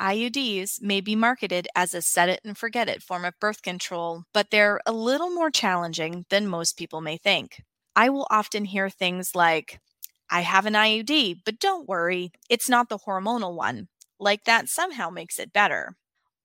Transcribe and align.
IUDs 0.00 0.82
may 0.82 1.00
be 1.00 1.14
marketed 1.14 1.68
as 1.76 1.94
a 1.94 2.02
set 2.02 2.28
it 2.28 2.40
and 2.44 2.58
forget 2.58 2.88
it 2.88 3.02
form 3.02 3.24
of 3.24 3.38
birth 3.40 3.62
control, 3.62 4.24
but 4.32 4.50
they're 4.50 4.80
a 4.86 4.92
little 4.92 5.30
more 5.30 5.50
challenging 5.50 6.24
than 6.30 6.48
most 6.48 6.76
people 6.76 7.00
may 7.00 7.16
think. 7.16 7.62
I 7.94 8.08
will 8.10 8.26
often 8.28 8.64
hear 8.64 8.90
things 8.90 9.34
like, 9.34 9.80
I 10.28 10.40
have 10.40 10.66
an 10.66 10.74
IUD, 10.74 11.42
but 11.44 11.60
don't 11.60 11.88
worry, 11.88 12.32
it's 12.50 12.68
not 12.68 12.88
the 12.88 12.98
hormonal 12.98 13.54
one. 13.54 13.88
Like 14.18 14.44
that 14.44 14.68
somehow 14.68 15.10
makes 15.10 15.38
it 15.38 15.52
better. 15.52 15.96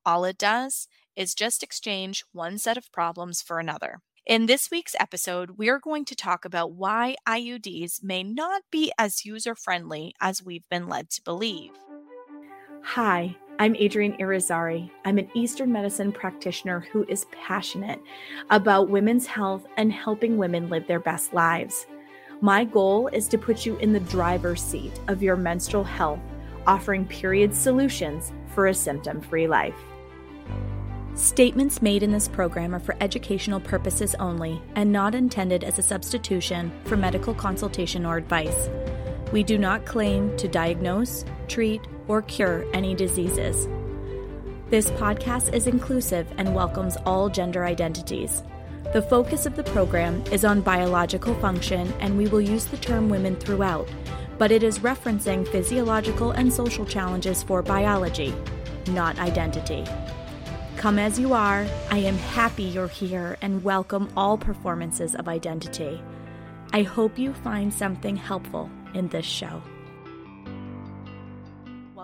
All 0.05 0.25
it 0.25 0.37
does 0.37 0.87
is 1.15 1.33
just 1.33 1.63
exchange 1.63 2.23
one 2.31 2.59
set 2.59 2.77
of 2.77 2.91
problems 2.91 3.41
for 3.41 3.59
another. 3.59 4.01
In 4.27 4.45
this 4.45 4.69
week's 4.69 4.95
episode, 4.99 5.57
we 5.57 5.69
are 5.69 5.79
going 5.79 6.05
to 6.05 6.15
talk 6.15 6.45
about 6.45 6.73
why 6.73 7.15
IUDs 7.27 8.03
may 8.03 8.21
not 8.21 8.61
be 8.71 8.91
as 8.99 9.25
user 9.25 9.55
friendly 9.55 10.13
as 10.21 10.43
we've 10.43 10.69
been 10.69 10.87
led 10.87 11.09
to 11.11 11.23
believe. 11.23 11.71
Hi, 12.81 13.35
I'm 13.59 13.75
Adrienne 13.75 14.17
Irizarry. 14.17 14.89
I'm 15.05 15.17
an 15.17 15.29
Eastern 15.33 15.71
medicine 15.71 16.11
practitioner 16.11 16.79
who 16.91 17.05
is 17.07 17.25
passionate 17.31 18.01
about 18.49 18.89
women's 18.89 19.27
health 19.27 19.67
and 19.77 19.91
helping 19.91 20.37
women 20.37 20.69
live 20.69 20.87
their 20.87 20.99
best 20.99 21.33
lives. 21.33 21.85
My 22.41 22.63
goal 22.63 23.07
is 23.09 23.27
to 23.27 23.37
put 23.37 23.65
you 23.65 23.75
in 23.77 23.93
the 23.93 23.99
driver's 23.99 24.61
seat 24.61 24.99
of 25.07 25.21
your 25.21 25.35
menstrual 25.35 25.83
health, 25.83 26.21
offering 26.65 27.05
period 27.05 27.53
solutions 27.53 28.31
for 28.55 28.67
a 28.67 28.73
symptom 28.73 29.21
free 29.21 29.47
life. 29.47 29.75
Statements 31.13 31.81
made 31.81 32.01
in 32.01 32.11
this 32.11 32.29
program 32.29 32.73
are 32.73 32.79
for 32.79 32.95
educational 33.01 33.59
purposes 33.59 34.15
only 34.15 34.61
and 34.75 34.91
not 34.91 35.13
intended 35.13 35.65
as 35.65 35.77
a 35.77 35.83
substitution 35.83 36.71
for 36.85 36.95
medical 36.95 37.33
consultation 37.33 38.05
or 38.05 38.17
advice. 38.17 38.69
We 39.31 39.43
do 39.43 39.59
not 39.59 39.85
claim 39.85 40.35
to 40.37 40.47
diagnose, 40.47 41.23
treat, 41.47 41.81
or 42.07 42.23
cure 42.23 42.65
any 42.73 42.95
diseases. 42.95 43.67
This 44.71 44.89
podcast 44.91 45.53
is 45.53 45.67
inclusive 45.67 46.25
and 46.39 46.55
welcomes 46.55 46.97
all 47.05 47.29
gender 47.29 47.63
identities. 47.63 48.41
The 48.91 49.03
focus 49.03 49.45
of 49.45 49.55
the 49.55 49.63
program 49.65 50.23
is 50.31 50.43
on 50.43 50.61
biological 50.61 51.35
function, 51.35 51.93
and 51.99 52.17
we 52.17 52.25
will 52.27 52.41
use 52.41 52.65
the 52.65 52.77
term 52.77 53.07
women 53.07 53.35
throughout, 53.35 53.87
but 54.39 54.51
it 54.51 54.63
is 54.63 54.79
referencing 54.79 55.47
physiological 55.47 56.31
and 56.31 56.51
social 56.51 56.85
challenges 56.85 57.43
for 57.43 57.61
biology, 57.61 58.33
not 58.87 59.19
identity. 59.19 59.85
Come 60.77 60.97
as 60.97 61.19
you 61.19 61.33
are, 61.33 61.67
I 61.91 61.99
am 61.99 62.17
happy 62.17 62.63
you're 62.63 62.87
here 62.87 63.37
and 63.43 63.63
welcome 63.63 64.11
all 64.17 64.39
performances 64.39 65.13
of 65.13 65.27
identity. 65.27 66.01
I 66.73 66.81
hope 66.81 67.19
you 67.19 67.33
find 67.33 67.71
something 67.71 68.15
helpful 68.15 68.71
in 68.93 69.07
this 69.09 69.25
show. 69.25 69.61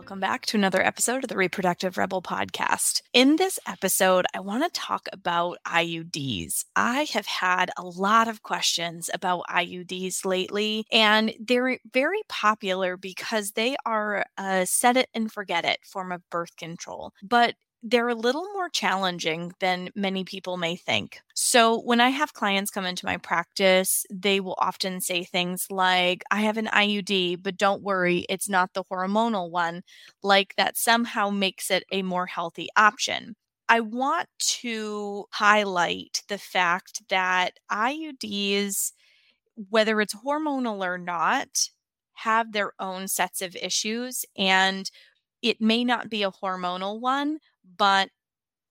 Welcome 0.05 0.19
back 0.19 0.45
to 0.47 0.58
another 0.58 0.86
episode 0.86 1.23
of 1.23 1.30
the 1.30 1.36
Reproductive 1.36 1.97
Rebel 1.97 2.22
podcast. 2.22 3.02
In 3.11 3.38
this 3.38 3.58
episode, 3.67 4.28
I 4.36 4.39
want 4.39 4.64
to 4.64 4.80
talk 4.80 5.08
about 5.11 5.58
IUDs. 5.66 6.66
I 6.75 7.08
have 7.13 7.25
had 7.25 7.72
a 7.75 7.81
lot 7.81 8.28
of 8.28 8.44
questions 8.44 9.09
about 9.13 9.45
IUDs 9.50 10.23
lately, 10.23 10.86
and 10.91 11.33
they're 11.39 11.80
very 11.91 12.22
popular 12.30 12.97
because 12.97 13.53
they 13.53 13.75
are 13.83 14.25
a 14.38 14.67
set 14.67 14.95
it 14.95 15.09
and 15.16 15.31
forget 15.31 15.66
it 15.66 15.80
form 15.83 16.11
of 16.11 16.30
birth 16.30 16.56
control. 16.56 17.11
But 17.23 17.56
they're 17.81 18.09
a 18.09 18.16
little 18.16 18.45
more 18.53 18.69
challenging 18.69 19.53
than 19.59 19.89
many 19.95 20.23
people 20.23 20.58
may 20.58 20.75
think. 20.75 21.19
So, 21.47 21.79
when 21.79 22.01
I 22.01 22.09
have 22.09 22.33
clients 22.33 22.71
come 22.71 22.85
into 22.85 23.05
my 23.05 23.17
practice, 23.17 24.03
they 24.11 24.39
will 24.39 24.55
often 24.57 24.99
say 24.99 25.23
things 25.23 25.67
like, 25.69 26.23
I 26.31 26.41
have 26.41 26.57
an 26.57 26.67
IUD, 26.73 27.35
but 27.35 27.55
don't 27.57 27.83
worry, 27.83 28.25
it's 28.29 28.49
not 28.49 28.73
the 28.73 28.83
hormonal 28.85 29.51
one, 29.51 29.83
like 30.23 30.55
that 30.57 30.75
somehow 30.75 31.29
makes 31.29 31.69
it 31.69 31.83
a 31.91 32.01
more 32.01 32.25
healthy 32.25 32.67
option. 32.75 33.35
I 33.69 33.81
want 33.81 34.27
to 34.61 35.25
highlight 35.33 36.23
the 36.29 36.39
fact 36.39 37.03
that 37.09 37.59
IUDs, 37.69 38.93
whether 39.69 40.01
it's 40.01 40.16
hormonal 40.16 40.84
or 40.84 40.97
not, 40.97 41.69
have 42.16 42.53
their 42.53 42.73
own 42.79 43.07
sets 43.07 43.41
of 43.44 43.55
issues. 43.55 44.25
And 44.38 44.89
it 45.41 45.61
may 45.61 45.84
not 45.85 46.09
be 46.09 46.23
a 46.23 46.31
hormonal 46.31 47.00
one, 47.00 47.39
but 47.78 48.09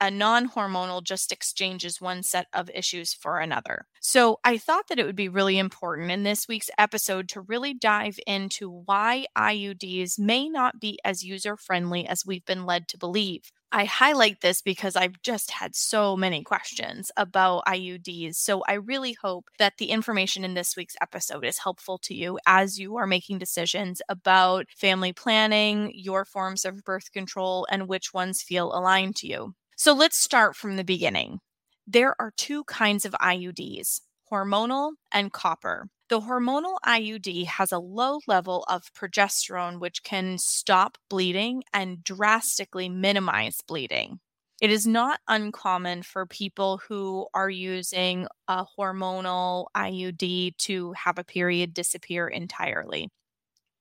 a 0.00 0.10
non 0.10 0.48
hormonal 0.48 1.02
just 1.02 1.32
exchanges 1.32 2.00
one 2.00 2.22
set 2.22 2.46
of 2.52 2.70
issues 2.74 3.14
for 3.14 3.38
another. 3.38 3.86
So 4.00 4.38
I 4.44 4.58
thought 4.58 4.88
that 4.88 4.98
it 4.98 5.06
would 5.06 5.16
be 5.16 5.28
really 5.28 5.58
important 5.58 6.10
in 6.10 6.22
this 6.22 6.46
week's 6.48 6.70
episode 6.78 7.28
to 7.30 7.40
really 7.40 7.74
dive 7.74 8.18
into 8.26 8.70
why 8.70 9.26
IUDs 9.36 10.18
may 10.18 10.48
not 10.48 10.80
be 10.80 10.98
as 11.04 11.24
user 11.24 11.56
friendly 11.56 12.06
as 12.06 12.26
we've 12.26 12.44
been 12.44 12.66
led 12.66 12.88
to 12.88 12.98
believe. 12.98 13.50
I 13.76 13.86
highlight 13.86 14.40
this 14.40 14.62
because 14.62 14.94
I've 14.94 15.20
just 15.22 15.50
had 15.50 15.74
so 15.74 16.16
many 16.16 16.44
questions 16.44 17.10
about 17.16 17.64
IUDs. 17.66 18.36
So 18.36 18.62
I 18.68 18.74
really 18.74 19.14
hope 19.14 19.48
that 19.58 19.78
the 19.78 19.86
information 19.86 20.44
in 20.44 20.54
this 20.54 20.76
week's 20.76 20.94
episode 21.02 21.44
is 21.44 21.58
helpful 21.58 21.98
to 22.04 22.14
you 22.14 22.38
as 22.46 22.78
you 22.78 22.96
are 22.96 23.06
making 23.06 23.38
decisions 23.38 24.00
about 24.08 24.66
family 24.76 25.12
planning, 25.12 25.90
your 25.92 26.24
forms 26.24 26.64
of 26.64 26.84
birth 26.84 27.10
control, 27.10 27.66
and 27.68 27.88
which 27.88 28.14
ones 28.14 28.42
feel 28.42 28.72
aligned 28.72 29.16
to 29.16 29.26
you. 29.26 29.54
So 29.76 29.92
let's 29.92 30.16
start 30.16 30.54
from 30.54 30.76
the 30.76 30.84
beginning. 30.84 31.40
There 31.86 32.14
are 32.20 32.32
two 32.36 32.64
kinds 32.64 33.04
of 33.04 33.12
IUDs 33.20 34.00
hormonal 34.32 34.92
and 35.12 35.32
copper. 35.32 35.88
The 36.08 36.20
hormonal 36.20 36.76
IUD 36.84 37.46
has 37.46 37.72
a 37.72 37.78
low 37.78 38.20
level 38.26 38.64
of 38.68 38.92
progesterone, 38.94 39.80
which 39.80 40.02
can 40.02 40.38
stop 40.38 40.96
bleeding 41.10 41.62
and 41.72 42.02
drastically 42.02 42.88
minimize 42.88 43.58
bleeding. 43.66 44.20
It 44.60 44.70
is 44.70 44.86
not 44.86 45.20
uncommon 45.28 46.02
for 46.02 46.24
people 46.26 46.80
who 46.88 47.26
are 47.34 47.50
using 47.50 48.26
a 48.48 48.64
hormonal 48.78 49.66
IUD 49.76 50.56
to 50.56 50.92
have 50.92 51.18
a 51.18 51.24
period 51.24 51.74
disappear 51.74 52.28
entirely. 52.28 53.10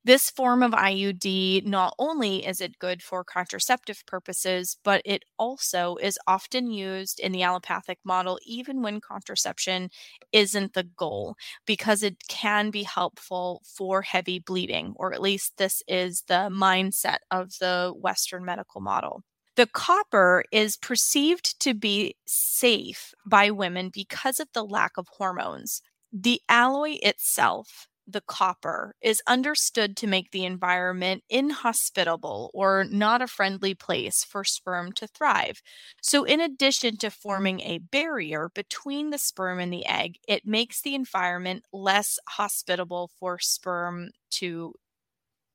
This 0.05 0.29
form 0.29 0.63
of 0.63 0.71
IUD 0.71 1.65
not 1.65 1.95
only 1.97 2.45
is 2.45 2.59
it 2.59 2.77
good 2.79 3.01
for 3.01 3.23
contraceptive 3.23 4.03
purposes, 4.05 4.77
but 4.83 5.01
it 5.05 5.23
also 5.37 5.95
is 5.95 6.19
often 6.27 6.69
used 6.71 7.21
in 7.21 7.31
the 7.31 7.43
allopathic 7.43 7.99
model 8.03 8.37
even 8.45 8.81
when 8.81 8.99
contraception 8.99 9.89
isn't 10.33 10.73
the 10.73 10.83
goal 10.83 11.35
because 11.65 12.03
it 12.03 12.27
can 12.27 12.69
be 12.69 12.83
helpful 12.83 13.61
for 13.65 14.01
heavy 14.01 14.39
bleeding, 14.39 14.93
or 14.97 15.13
at 15.13 15.21
least 15.21 15.55
this 15.57 15.81
is 15.87 16.23
the 16.27 16.49
mindset 16.51 17.19
of 17.31 17.57
the 17.59 17.93
Western 17.95 18.43
medical 18.43 18.81
model. 18.81 19.23
The 19.55 19.67
copper 19.67 20.43
is 20.51 20.75
perceived 20.75 21.59
to 21.61 21.73
be 21.73 22.15
safe 22.25 23.13
by 23.25 23.51
women 23.51 23.89
because 23.93 24.39
of 24.41 24.49
the 24.53 24.65
lack 24.65 24.97
of 24.97 25.07
hormones. 25.17 25.81
The 26.11 26.41
alloy 26.49 26.97
itself 27.01 27.87
the 28.07 28.21
copper 28.21 28.95
is 29.01 29.21
understood 29.27 29.95
to 29.97 30.07
make 30.07 30.31
the 30.31 30.45
environment 30.45 31.23
inhospitable 31.29 32.51
or 32.53 32.85
not 32.89 33.21
a 33.21 33.27
friendly 33.27 33.73
place 33.73 34.23
for 34.23 34.43
sperm 34.43 34.91
to 34.93 35.07
thrive. 35.07 35.61
So, 36.01 36.23
in 36.23 36.39
addition 36.41 36.97
to 36.97 37.09
forming 37.09 37.61
a 37.61 37.79
barrier 37.79 38.49
between 38.53 39.09
the 39.09 39.17
sperm 39.17 39.59
and 39.59 39.71
the 39.71 39.85
egg, 39.85 40.17
it 40.27 40.45
makes 40.45 40.81
the 40.81 40.95
environment 40.95 41.65
less 41.71 42.19
hospitable 42.29 43.09
for 43.19 43.39
sperm 43.39 44.09
to 44.31 44.73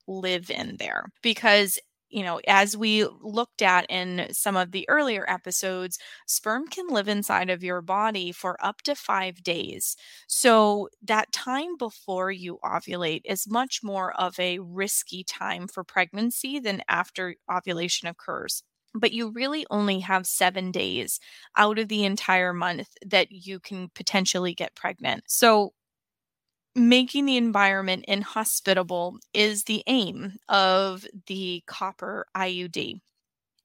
live 0.06 0.50
in 0.50 0.76
there 0.78 1.04
because 1.22 1.78
you 2.10 2.22
know, 2.22 2.40
as 2.46 2.76
we 2.76 3.04
looked 3.22 3.62
at 3.62 3.86
in 3.90 4.28
some 4.32 4.56
of 4.56 4.72
the 4.72 4.88
earlier 4.88 5.24
episodes, 5.28 5.98
sperm 6.26 6.66
can 6.68 6.88
live 6.88 7.08
inside 7.08 7.50
of 7.50 7.62
your 7.62 7.80
body 7.82 8.32
for 8.32 8.56
up 8.64 8.82
to 8.82 8.94
five 8.94 9.42
days. 9.42 9.96
So, 10.26 10.88
that 11.02 11.32
time 11.32 11.76
before 11.78 12.30
you 12.30 12.58
ovulate 12.64 13.22
is 13.24 13.48
much 13.48 13.80
more 13.82 14.12
of 14.20 14.38
a 14.38 14.58
risky 14.60 15.24
time 15.24 15.68
for 15.68 15.84
pregnancy 15.84 16.58
than 16.58 16.82
after 16.88 17.34
ovulation 17.50 18.08
occurs 18.08 18.62
but 18.94 19.12
you 19.12 19.30
really 19.30 19.66
only 19.70 20.00
have 20.00 20.26
seven 20.26 20.70
days 20.72 21.20
out 21.56 21.78
of 21.78 21.88
the 21.88 22.04
entire 22.04 22.52
month 22.52 22.88
that 23.04 23.30
you 23.30 23.60
can 23.60 23.90
potentially 23.94 24.54
get 24.54 24.74
pregnant. 24.74 25.22
So, 25.28 25.72
making 26.78 27.26
the 27.26 27.36
environment 27.36 28.04
inhospitable 28.08 29.18
is 29.34 29.64
the 29.64 29.82
aim 29.86 30.34
of 30.48 31.06
the 31.26 31.62
copper 31.66 32.26
IUD. 32.36 33.00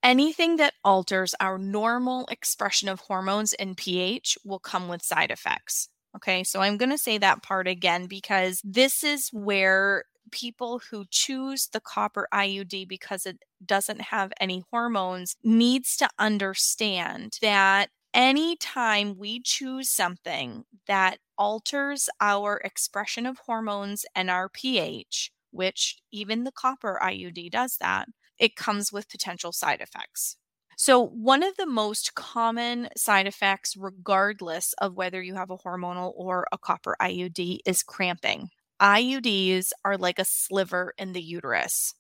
Anything 0.02 0.58
that 0.58 0.74
alters 0.84 1.34
our 1.40 1.58
normal 1.58 2.26
expression 2.30 2.90
of 2.90 3.00
hormones 3.00 3.54
and 3.54 3.78
pH 3.78 4.38
will 4.44 4.60
come 4.60 4.88
with 4.90 5.02
side 5.02 5.32
effects. 5.32 5.88
Okay, 6.16 6.44
so 6.44 6.62
I'm 6.62 6.78
going 6.78 6.90
to 6.90 6.98
say 6.98 7.18
that 7.18 7.42
part 7.42 7.68
again 7.68 8.08
because 8.08 8.62
this 8.64 9.04
is 9.04 9.30
where 9.30 10.04
people 10.32 10.80
who 10.90 11.06
choose 11.10 11.70
the 11.72 11.80
copper 11.80 12.28
IUD 12.34 12.88
because 12.88 13.26
it 13.26 13.40
doesn't 13.66 14.02
have 14.02 14.34
any 14.40 14.64
hormones 14.72 15.36
needs 15.44 15.96
to 15.98 16.10
understand 16.20 17.38
that 17.42 17.90
anytime 18.14 19.18
we 19.18 19.42
choose 19.42 19.90
something 19.90 20.64
that 20.88 21.18
alters 21.38 22.10
our 22.20 22.58
expression 22.64 23.26
of 23.26 23.40
hormones 23.40 24.06
and 24.16 24.30
our 24.30 24.50
pH, 24.50 25.32
which 25.52 25.98
even 26.12 26.44
the 26.44 26.52
copper 26.52 27.00
IUD 27.02 27.50
does 27.52 27.78
that, 27.78 28.10
it 28.40 28.56
comes 28.56 28.92
with 28.92 29.10
potential 29.10 29.52
side 29.52 29.82
effects. 29.82 30.38
So, 30.76 31.00
one 31.06 31.44
of 31.44 31.56
the 31.58 31.68
most 31.68 32.16
common 32.16 32.90
side 32.98 33.28
effects, 33.28 33.76
regardless 33.78 34.74
of 34.80 34.96
whether 34.96 35.22
you 35.22 35.36
have 35.36 35.52
a 35.52 35.58
hormonal 35.58 36.14
or 36.16 36.48
a 36.52 36.58
copper 36.58 36.96
IUD, 37.00 37.60
is 37.66 37.84
cramping. 37.84 38.50
IUDs 38.80 39.72
are 39.86 39.98
like 39.98 40.20
a 40.20 40.26
sliver 40.26 40.94
in 40.98 41.14
the 41.14 41.22
uterus 41.22 41.94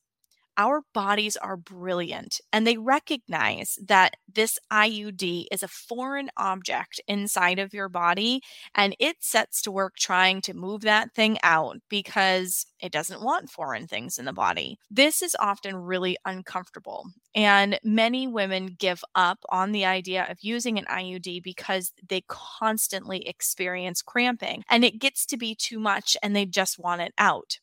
our 0.57 0.81
bodies 0.93 1.37
are 1.37 1.57
brilliant 1.57 2.39
and 2.51 2.65
they 2.65 2.77
recognize 2.77 3.77
that 3.85 4.15
this 4.31 4.57
IUD 4.71 5.45
is 5.51 5.63
a 5.63 5.67
foreign 5.67 6.29
object 6.37 7.01
inside 7.07 7.59
of 7.59 7.73
your 7.73 7.89
body 7.89 8.41
and 8.75 8.95
it 8.99 9.17
sets 9.19 9.61
to 9.63 9.71
work 9.71 9.95
trying 9.97 10.41
to 10.41 10.53
move 10.53 10.81
that 10.81 11.13
thing 11.13 11.37
out 11.43 11.77
because 11.89 12.65
it 12.79 12.91
doesn't 12.91 13.23
want 13.23 13.49
foreign 13.49 13.87
things 13.87 14.17
in 14.17 14.25
the 14.25 14.33
body. 14.33 14.77
This 14.89 15.21
is 15.21 15.35
often 15.39 15.75
really 15.75 16.17
uncomfortable. 16.25 17.05
And 17.35 17.79
many 17.83 18.27
women 18.27 18.75
give 18.77 19.03
up 19.15 19.39
on 19.49 19.71
the 19.71 19.85
idea 19.85 20.27
of 20.29 20.37
using 20.41 20.77
an 20.77 20.85
IUD 20.85 21.41
because 21.43 21.91
they 22.07 22.23
constantly 22.27 23.27
experience 23.27 24.01
cramping 24.01 24.63
and 24.69 24.83
it 24.83 24.99
gets 24.99 25.25
to 25.27 25.37
be 25.37 25.55
too 25.55 25.79
much 25.79 26.15
and 26.21 26.35
they 26.35 26.45
just 26.45 26.77
want 26.77 27.01
it 27.01 27.13
out. 27.17 27.59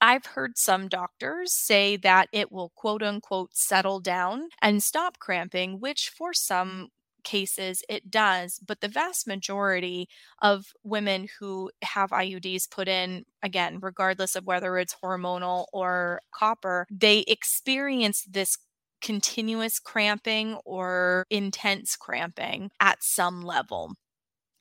I've 0.00 0.26
heard 0.26 0.56
some 0.56 0.88
doctors 0.88 1.52
say 1.52 1.96
that 1.98 2.28
it 2.32 2.50
will 2.50 2.70
quote 2.74 3.02
unquote 3.02 3.50
settle 3.54 4.00
down 4.00 4.48
and 4.62 4.82
stop 4.82 5.18
cramping, 5.18 5.80
which 5.80 6.10
for 6.16 6.32
some 6.32 6.88
cases 7.22 7.82
it 7.86 8.10
does 8.10 8.58
but 8.66 8.80
the 8.80 8.88
vast 8.88 9.26
majority 9.26 10.08
of 10.40 10.72
women 10.82 11.28
who 11.38 11.70
have 11.82 12.08
IUDs 12.12 12.70
put 12.70 12.88
in 12.88 13.26
again 13.42 13.78
regardless 13.82 14.34
of 14.36 14.46
whether 14.46 14.78
it's 14.78 14.96
hormonal 15.04 15.66
or 15.70 16.22
copper 16.32 16.86
they 16.90 17.18
experience 17.28 18.24
this 18.26 18.56
continuous 19.02 19.78
cramping 19.78 20.54
or 20.64 21.26
intense 21.28 21.94
cramping 21.94 22.70
at 22.80 23.02
some 23.02 23.42
level 23.42 23.92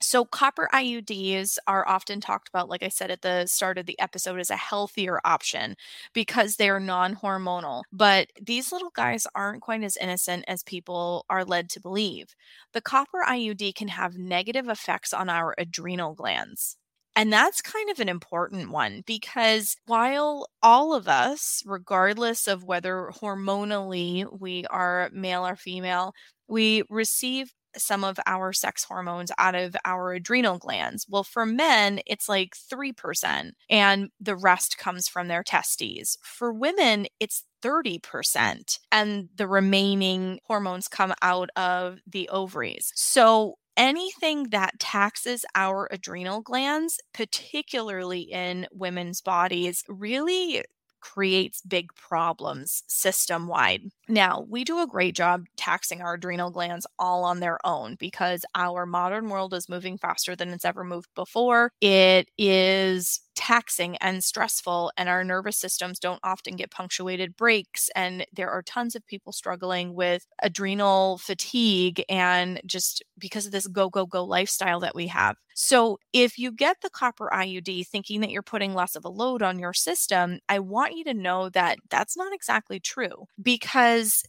so, 0.02 0.24
copper 0.26 0.70
IUDs 0.74 1.58
are 1.68 1.88
often 1.88 2.22
talked 2.22 2.48
about, 2.50 2.70
like 2.70 2.84
I 2.84 2.88
said 2.90 3.12
at 3.12 3.22
the 3.22 3.46
start 3.48 3.78
of 3.78 3.86
the 3.86 4.00
episode, 4.00 4.40
as 4.40 4.50
a 4.50 4.56
healthier 4.56 5.20
option 5.26 5.76
because 6.14 6.56
they 6.56 6.70
are 6.70 6.80
non 6.80 7.16
hormonal. 7.18 7.84
But 7.92 8.30
these 8.42 8.72
little 8.72 8.92
guys 8.96 9.28
aren't 9.36 9.62
quite 9.62 9.84
as 9.84 9.98
innocent 9.98 10.46
as 10.48 10.64
people 10.64 11.26
are 11.30 11.44
led 11.46 11.70
to 11.72 11.82
believe. 11.82 12.36
The 12.74 12.82
copper 12.82 13.24
IUD 13.28 13.74
can 13.76 13.90
have 13.90 14.18
negative 14.18 14.70
effects 14.70 15.14
on 15.14 15.30
our 15.30 15.54
adrenal 15.58 16.14
glands. 16.16 16.78
And 17.16 17.34
that's 17.34 17.62
kind 17.62 17.90
of 17.90 18.00
an 18.00 18.08
important 18.08 18.72
one 18.72 19.04
because 19.06 19.76
while 19.86 20.48
all 20.64 20.94
of 20.94 21.08
us, 21.10 21.62
regardless 21.66 22.48
of 22.48 22.64
whether 22.64 23.12
hormonally 23.22 24.26
we 24.40 24.66
are 24.68 25.10
male 25.12 25.46
or 25.46 25.56
female, 25.58 26.14
we 26.48 26.84
receive 26.90 27.52
some 27.78 28.04
of 28.04 28.20
our 28.26 28.54
sex 28.54 28.84
hormones 28.84 29.32
out 29.38 29.56
of 29.56 29.76
our 29.86 30.14
adrenal 30.14 30.58
glands. 30.58 31.06
Well, 31.10 31.24
for 31.24 31.46
men, 31.46 32.00
it's 32.06 32.28
like 32.30 32.56
3%, 32.56 33.52
and 33.70 34.10
the 34.20 34.36
rest 34.36 34.78
comes 34.78 35.08
from 35.08 35.28
their 35.28 35.44
testes. 35.44 36.18
For 36.24 36.52
women, 36.54 37.08
it's 37.20 37.44
30%, 37.62 38.80
and 38.92 39.30
the 39.36 39.48
remaining 39.48 40.40
hormones 40.46 40.88
come 40.88 41.14
out 41.22 41.50
of 41.56 42.00
the 42.08 42.30
ovaries. 42.30 42.92
So, 42.96 43.56
anything 43.78 44.46
that 44.50 44.80
taxes 44.80 45.46
our 45.56 45.88
adrenal 45.92 46.42
glands, 46.42 47.00
particularly 47.14 48.22
in 48.22 48.68
women's 48.72 49.22
bodies, 49.22 49.84
really 49.88 50.64
creates 51.02 51.62
big 51.62 51.94
problems 51.96 52.84
system 52.88 53.48
wide. 53.48 53.84
Now, 54.08 54.46
we 54.50 54.64
do 54.64 54.80
a 54.82 54.88
great 54.88 55.16
job 55.16 55.46
taxing 55.58 56.02
our 56.02 56.16
adrenal 56.16 56.52
glands 56.52 56.88
all 56.98 57.24
on 57.24 57.40
their 57.40 57.60
own 57.66 57.96
because 57.96 58.46
our 58.56 58.86
modern 58.86 59.30
world 59.30 59.54
is 59.54 59.70
moving 59.70 59.98
faster 59.98 60.36
than 60.36 60.50
it's 60.50 60.66
ever 60.66 60.84
moved 60.84 61.10
before. 61.16 61.72
It 61.82 62.30
is 62.38 63.22
taxing 63.40 63.96
and 63.98 64.22
stressful, 64.22 64.92
and 64.98 65.08
our 65.08 65.24
nervous 65.24 65.56
systems 65.56 65.98
don't 65.98 66.20
often 66.24 66.58
get 66.58 66.72
punctuated 66.72 67.38
breaks. 67.38 67.90
And 67.96 68.26
there 68.34 68.50
are 68.50 68.62
tons 68.62 68.96
of 68.96 69.08
people 69.08 69.32
struggling 69.32 69.94
with 69.96 70.26
adrenal 70.44 71.20
fatigue 71.20 72.04
and 72.10 72.60
just 72.66 73.02
because 73.18 73.46
of 73.46 73.54
this 73.54 73.66
go, 73.66 73.90
go, 73.90 74.06
go 74.06 74.26
lifestyle 74.26 74.82
that 74.82 74.94
we 74.94 75.08
have. 75.08 75.38
So, 75.56 76.00
if 76.12 76.38
you 76.38 76.52
get 76.52 76.78
the 76.82 76.90
copper 76.90 77.30
IUD 77.32 77.88
thinking 77.88 78.20
that 78.22 78.30
you're 78.30 78.42
putting 78.44 78.74
less 78.74 78.96
of 78.98 79.06
a 79.06 79.10
load 79.10 79.42
on 79.42 79.58
your 79.58 79.74
system, 79.74 80.40
I 80.50 80.60
want 80.60 80.98
you 80.98 81.06
to 81.06 81.14
know 81.14 81.48
that 81.50 81.78
that's 81.90 82.18
not 82.18 82.34
exactly 82.34 82.80
true 82.82 83.26
because 83.42 84.24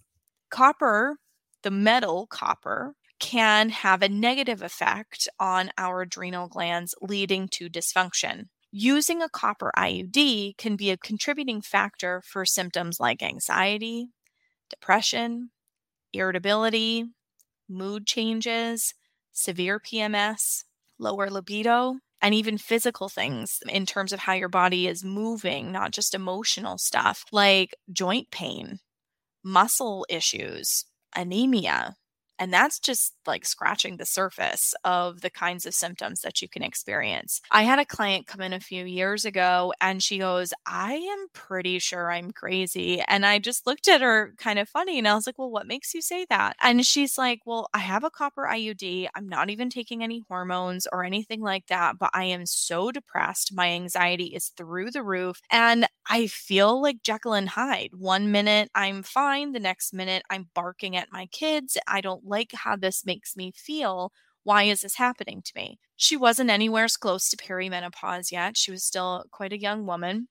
copper, 0.51 1.17
the 1.65 1.71
metal 1.73 2.27
copper, 2.29 2.95
can 3.19 3.71
have 3.71 4.03
a 4.03 4.09
negative 4.09 4.63
effect 4.63 5.29
on 5.41 5.71
our 5.77 6.03
adrenal 6.03 6.49
glands, 6.49 6.95
leading 7.03 7.49
to 7.49 7.69
dysfunction 7.69 8.47
using 8.73 9.23
a 9.23 9.29
copper 9.29 9.73
IUD 9.77 10.57
can 10.57 10.77
be 10.77 10.91
a 10.91 10.97
contributing 10.97 11.61
factor 11.61 12.23
for 12.25 12.45
symptoms 12.45 13.01
like 13.01 13.23
anxiety, 13.23 14.09
depression, 14.69 15.51
irritability, 16.13 17.05
mood 17.69 18.07
changes, 18.07 18.95
severe 19.33 19.81
PMS, 19.81 20.65
lower 20.99 21.31
libido, 21.31 21.97
and 22.23 22.35
even 22.35 22.59
physical 22.59 23.09
things 23.09 23.61
in 23.69 23.87
terms 23.87 24.13
of 24.13 24.21
how 24.21 24.35
your 24.35 24.49
body 24.49 24.87
is 24.87 25.03
moving, 25.05 25.73
not 25.73 25.93
just 25.93 26.15
emotional 26.15 26.77
stuff 26.77 27.25
like 27.33 27.75
joint 27.93 28.31
pain, 28.31 28.79
muscle 29.43 30.05
issues, 30.09 30.85
anemia, 31.17 31.97
and 32.41 32.53
that's 32.53 32.81
just 32.81 33.15
like 33.27 33.47
scratching 33.47 33.99
the 33.99 34.07
surface 34.07 34.75
of 34.85 35.21
the 35.21 35.31
kinds 35.31 35.67
of 35.67 35.75
symptoms 35.75 36.23
that 36.23 36.43
you 36.43 36.49
can 36.49 36.63
experience. 36.63 37.41
I 37.53 37.63
had 37.63 37.79
a 37.79 37.85
client 37.85 38.27
come 38.27 38.41
in 38.41 38.53
a 38.53 38.61
few 38.61 38.85
years 38.87 39.25
ago 39.25 39.73
and 39.81 40.03
she 40.03 40.19
goes, 40.19 40.53
I 40.67 40.95
am 40.95 41.27
pretty 41.35 41.79
sure 41.79 42.11
I'm 42.11 42.33
crazy. 42.33 43.03
And 43.07 43.25
I 43.27 43.39
just 43.39 43.67
looked 43.67 43.87
at 43.89 44.01
her 44.01 44.35
kind 44.39 44.59
of 44.59 44.69
funny 44.69 44.99
and 44.99 45.07
I 45.07 45.15
was 45.15 45.27
like, 45.27 45.39
Well, 45.39 45.51
what 45.51 45.67
makes 45.67 45.95
you 45.95 46.03
say 46.03 46.27
that? 46.31 46.57
And 46.63 46.85
she's 46.85 47.19
like, 47.19 47.41
Well, 47.47 47.69
I 47.75 47.79
have 47.79 48.05
a 48.05 48.11
copper 48.11 48.49
IUD. 48.51 49.09
I'm 49.15 49.29
not 49.29 49.51
even 49.51 49.71
taking 49.71 50.03
any 50.03 50.25
hormones 50.29 50.87
or 50.91 51.05
anything 51.05 51.43
like 51.43 51.67
that, 51.67 51.99
but 51.99 52.11
I 52.15 52.25
am 52.25 52.47
so 52.47 52.91
depressed. 52.91 53.55
My 53.55 53.69
anxiety 53.69 54.27
is 54.27 54.49
through 54.57 54.91
the 54.93 55.03
roof. 55.03 55.41
And 55.51 55.87
I 56.09 56.27
feel 56.27 56.81
like 56.83 57.03
Jekyll 57.03 57.35
and 57.35 57.49
Hyde. 57.49 57.91
One 57.97 58.33
minute 58.33 58.71
I'm 58.75 59.03
fine, 59.03 59.53
the 59.53 59.61
next 59.61 59.93
minute 59.93 60.23
I'm 60.31 60.49
barking 60.55 60.97
at 60.97 61.13
my 61.13 61.27
kids. 61.27 61.77
I 61.87 62.01
don't 62.01 62.25
like 62.31 62.53
how 62.55 62.77
this 62.77 63.05
makes 63.05 63.37
me 63.37 63.53
feel. 63.55 64.13
Why 64.45 64.63
is 64.65 64.81
this 64.81 64.97
happening 64.97 65.43
to 65.45 65.53
me? 65.55 65.79
She 65.97 66.17
wasn't 66.17 66.51
anywhere 66.51 66.85
as 66.85 66.97
close 66.97 67.29
to 67.29 67.37
perimenopause 67.37 68.33
yet. 68.33 68.57
She 68.57 68.71
was 68.71 68.85
still 68.85 69.25
quite 69.31 69.53
a 69.53 69.61
young 69.61 69.85
woman. 69.85 70.29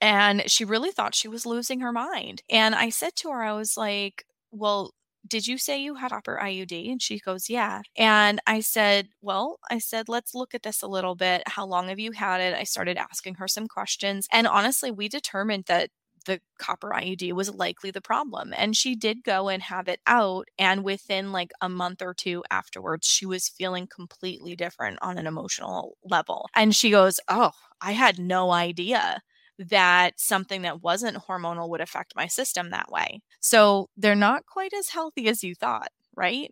And 0.00 0.48
she 0.50 0.64
really 0.64 0.92
thought 0.92 1.14
she 1.14 1.28
was 1.28 1.44
losing 1.44 1.80
her 1.80 1.92
mind. 1.92 2.42
And 2.48 2.74
I 2.74 2.90
said 2.90 3.16
to 3.16 3.30
her, 3.30 3.42
I 3.42 3.52
was 3.52 3.76
like, 3.76 4.24
well, 4.52 4.92
did 5.28 5.46
you 5.46 5.58
say 5.58 5.80
you 5.80 5.96
had 5.96 6.10
copper 6.10 6.38
IUD? 6.42 6.90
And 6.90 7.02
she 7.02 7.18
goes, 7.18 7.50
yeah. 7.50 7.82
And 7.96 8.40
I 8.46 8.60
said, 8.60 9.08
well, 9.20 9.58
I 9.70 9.78
said, 9.78 10.08
let's 10.08 10.34
look 10.34 10.54
at 10.54 10.62
this 10.62 10.82
a 10.82 10.88
little 10.88 11.14
bit. 11.14 11.42
How 11.46 11.66
long 11.66 11.88
have 11.88 11.98
you 11.98 12.12
had 12.12 12.40
it? 12.40 12.54
I 12.54 12.64
started 12.64 12.96
asking 12.96 13.34
her 13.34 13.48
some 13.48 13.68
questions. 13.68 14.26
And 14.32 14.46
honestly, 14.46 14.90
we 14.90 15.08
determined 15.08 15.64
that 15.66 15.90
the 16.26 16.40
copper 16.58 16.92
IUD 16.92 17.32
was 17.32 17.50
likely 17.54 17.90
the 17.90 18.00
problem. 18.00 18.52
And 18.56 18.76
she 18.76 18.94
did 18.94 19.24
go 19.24 19.48
and 19.48 19.62
have 19.62 19.88
it 19.88 20.00
out. 20.06 20.48
And 20.58 20.84
within 20.84 21.32
like 21.32 21.52
a 21.60 21.68
month 21.68 22.02
or 22.02 22.14
two 22.14 22.44
afterwards, 22.50 23.06
she 23.06 23.26
was 23.26 23.48
feeling 23.48 23.86
completely 23.86 24.56
different 24.56 24.98
on 25.02 25.18
an 25.18 25.26
emotional 25.26 25.96
level. 26.04 26.48
And 26.54 26.74
she 26.74 26.90
goes, 26.90 27.20
Oh, 27.28 27.52
I 27.80 27.92
had 27.92 28.18
no 28.18 28.50
idea 28.50 29.22
that 29.58 30.18
something 30.18 30.62
that 30.62 30.82
wasn't 30.82 31.18
hormonal 31.18 31.68
would 31.68 31.80
affect 31.80 32.14
my 32.16 32.26
system 32.26 32.70
that 32.70 32.90
way. 32.90 33.20
So 33.40 33.88
they're 33.96 34.14
not 34.14 34.46
quite 34.46 34.72
as 34.72 34.88
healthy 34.88 35.28
as 35.28 35.44
you 35.44 35.54
thought, 35.54 35.90
right? 36.16 36.50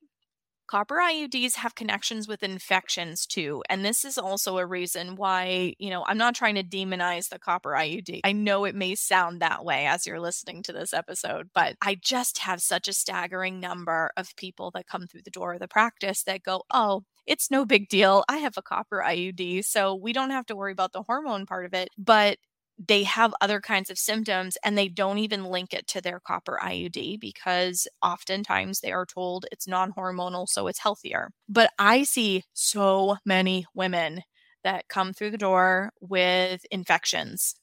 Copper 0.69 0.97
IUDs 0.97 1.55
have 1.57 1.75
connections 1.75 2.29
with 2.29 2.43
infections 2.43 3.27
too. 3.27 3.63
And 3.71 3.85
this 3.85 4.05
is 4.05 4.19
also 4.19 4.59
a 4.59 4.67
reason 4.67 5.17
why, 5.17 5.75
you 5.79 5.89
know, 5.89 6.05
I'm 6.07 6.19
not 6.19 6.35
trying 6.35 6.57
to 6.57 6.63
demonize 6.63 7.31
the 7.31 7.39
copper 7.39 7.71
IUD. 7.71 8.21
I 8.23 8.33
know 8.33 8.67
it 8.67 8.75
may 8.75 8.95
sound 8.95 9.41
that 9.41 9.65
way 9.65 9.87
as 9.87 10.07
you're 10.07 10.21
listening 10.21 10.63
to 10.65 10.73
this 10.75 10.93
episode, 10.93 11.49
but 11.55 11.77
I 11.81 11.95
just 11.95 12.39
have 12.41 12.61
such 12.61 12.87
a 12.87 12.93
staggering 12.93 13.61
number 13.61 14.11
of 14.19 14.37
people 14.37 14.71
that 14.73 14.87
come 14.87 15.07
through 15.07 15.23
the 15.25 15.31
door 15.31 15.55
of 15.55 15.61
the 15.61 15.69
practice 15.69 16.23
that 16.25 16.43
go, 16.43 16.65
oh, 16.71 17.05
it's 17.27 17.51
no 17.51 17.65
big 17.65 17.89
deal. 17.89 18.25
I 18.29 18.39
have 18.39 18.59
a 18.59 18.63
copper 18.63 19.03
IUD, 19.07 19.65
so 19.65 19.95
we 19.95 20.13
don't 20.13 20.31
have 20.31 20.47
to 20.47 20.57
worry 20.57 20.73
about 20.73 20.93
the 20.93 21.03
hormone 21.03 21.47
part 21.47 21.65
of 21.65 21.73
it. 21.73 21.89
But 21.97 22.39
they 22.79 23.03
have 23.05 23.35
other 23.41 23.61
kinds 23.61 23.91
of 23.91 23.99
symptoms 23.99 24.57
and 24.65 24.79
they 24.79 24.89
don't 24.89 25.19
even 25.19 25.45
link 25.45 25.75
it 25.75 25.87
to 25.89 26.01
their 26.01 26.21
copper 26.21 26.59
IUD 26.63 27.21
because 27.21 27.89
oftentimes 28.03 28.81
they 28.81 28.93
are 28.93 29.07
told 29.07 29.47
it's 29.51 29.67
non 29.67 29.93
hormonal, 29.93 30.49
so 30.49 30.69
it's 30.69 30.79
healthier. 30.79 31.31
But 31.49 31.73
I 31.79 32.05
see 32.05 32.45
so 32.53 33.17
many 33.25 33.67
women 33.75 34.23
that 34.65 34.89
come 34.89 35.13
through 35.13 35.31
the 35.31 35.39
door 35.39 35.91
with 36.01 36.65
infections 36.71 37.57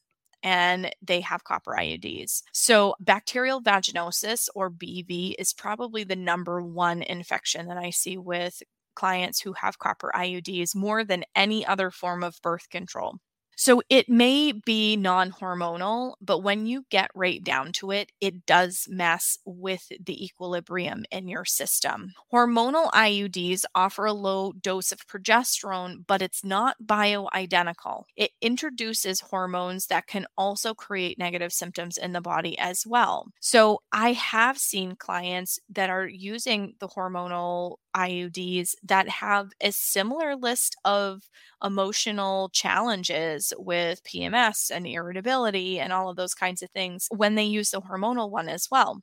and 0.44 0.92
they 1.02 1.22
have 1.22 1.44
copper 1.44 1.76
IUDs. 1.78 2.44
So, 2.54 2.96
bacterial 3.00 3.62
vaginosis 3.62 4.48
or 4.54 4.70
BV 4.70 5.36
is 5.40 5.54
probably 5.54 6.04
the 6.04 6.16
number 6.16 6.62
one 6.62 7.02
infection 7.02 7.68
that 7.68 7.78
I 7.78 7.90
see 7.90 8.18
with 8.18 8.62
clients 8.96 9.42
who 9.42 9.54
have 9.54 9.80
copper 9.80 10.12
IUDs 10.16 10.76
more 10.76 11.04
than 11.04 11.26
any 11.36 11.66
other 11.66 11.90
form 11.92 12.24
of 12.24 12.40
birth 12.42 12.70
control. 12.70 13.18
So 13.56 13.82
it 13.90 14.10
may 14.10 14.52
be 14.52 14.96
non 14.98 15.32
hormonal, 15.32 16.16
but 16.22 16.40
when 16.40 16.66
you 16.66 16.86
get 16.90 17.10
right 17.16 17.44
down 17.44 17.72
to 17.74 17.92
it, 17.92 18.12
it 18.20 18.46
does 18.46 18.88
mess 18.90 19.38
with 19.46 19.88
the 20.04 20.24
equilibrium 20.26 21.06
in 21.12 21.28
your 21.28 21.46
system. 21.46 22.14
Hormonal 22.34 22.92
IUDs 22.92 23.64
offer 23.74 24.06
a 24.06 24.14
low 24.14 24.52
dose 24.52 24.92
of 24.92 25.08
progesterone, 25.08 26.06
but 26.06 26.22
it's 26.22 26.44
not 26.44 26.76
bioidentical. 26.86 28.04
It 28.16 28.32
introduces 28.42 29.22
hormones 29.22 29.88
that 29.88 30.08
can 30.08 30.26
also 30.38 30.74
create 30.74 31.18
negative 31.18 31.54
symptoms 31.54 31.98
in 31.98 32.12
the 32.12 32.22
body 32.22 32.58
as 32.60 32.86
well. 32.86 33.28
So 33.40 33.82
I 33.92 34.14
have 34.14 34.58
seen 34.58 34.96
clients 34.96 35.60
that 35.70 35.90
are 35.90 36.08
using 36.08 36.76
the 36.80 36.88
hormonal 36.88 37.78
IUDs 37.96 38.76
that 38.84 39.08
have 39.10 39.52
a 39.62 39.72
similar 39.72 40.36
list 40.36 40.76
of 40.86 41.24
emotional 41.64 42.50
challenges 42.50 43.54
with 43.58 44.04
PMS 44.04 44.70
and 44.72 44.86
irritability 44.86 45.80
and 45.80 45.94
all 45.94 46.10
of 46.10 46.18
those 46.18 46.34
kinds 46.34 46.62
of 46.62 46.70
things 46.72 47.08
when 47.10 47.36
they 47.36 47.44
use 47.44 47.72
the 47.72 47.82
hormonal 47.82 48.30
one 48.30 48.50
as 48.50 48.68
well. 48.70 49.02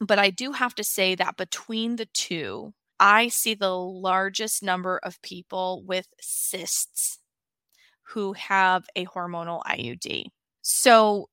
But 0.00 0.18
I 0.18 0.30
do 0.30 0.52
have 0.52 0.74
to 0.76 0.84
say 0.84 1.14
that 1.16 1.36
between 1.36 1.96
the 1.96 2.06
two, 2.06 2.72
I 2.98 3.28
see 3.28 3.54
the 3.54 3.76
largest 3.76 4.62
number 4.62 4.98
of 5.02 5.20
people 5.22 5.82
with 5.84 6.08
cysts 6.20 7.18
who 8.08 8.32
have 8.34 8.86
a 8.96 9.06
hormonal 9.06 9.62
IUD. 9.64 10.26
So 10.62 11.28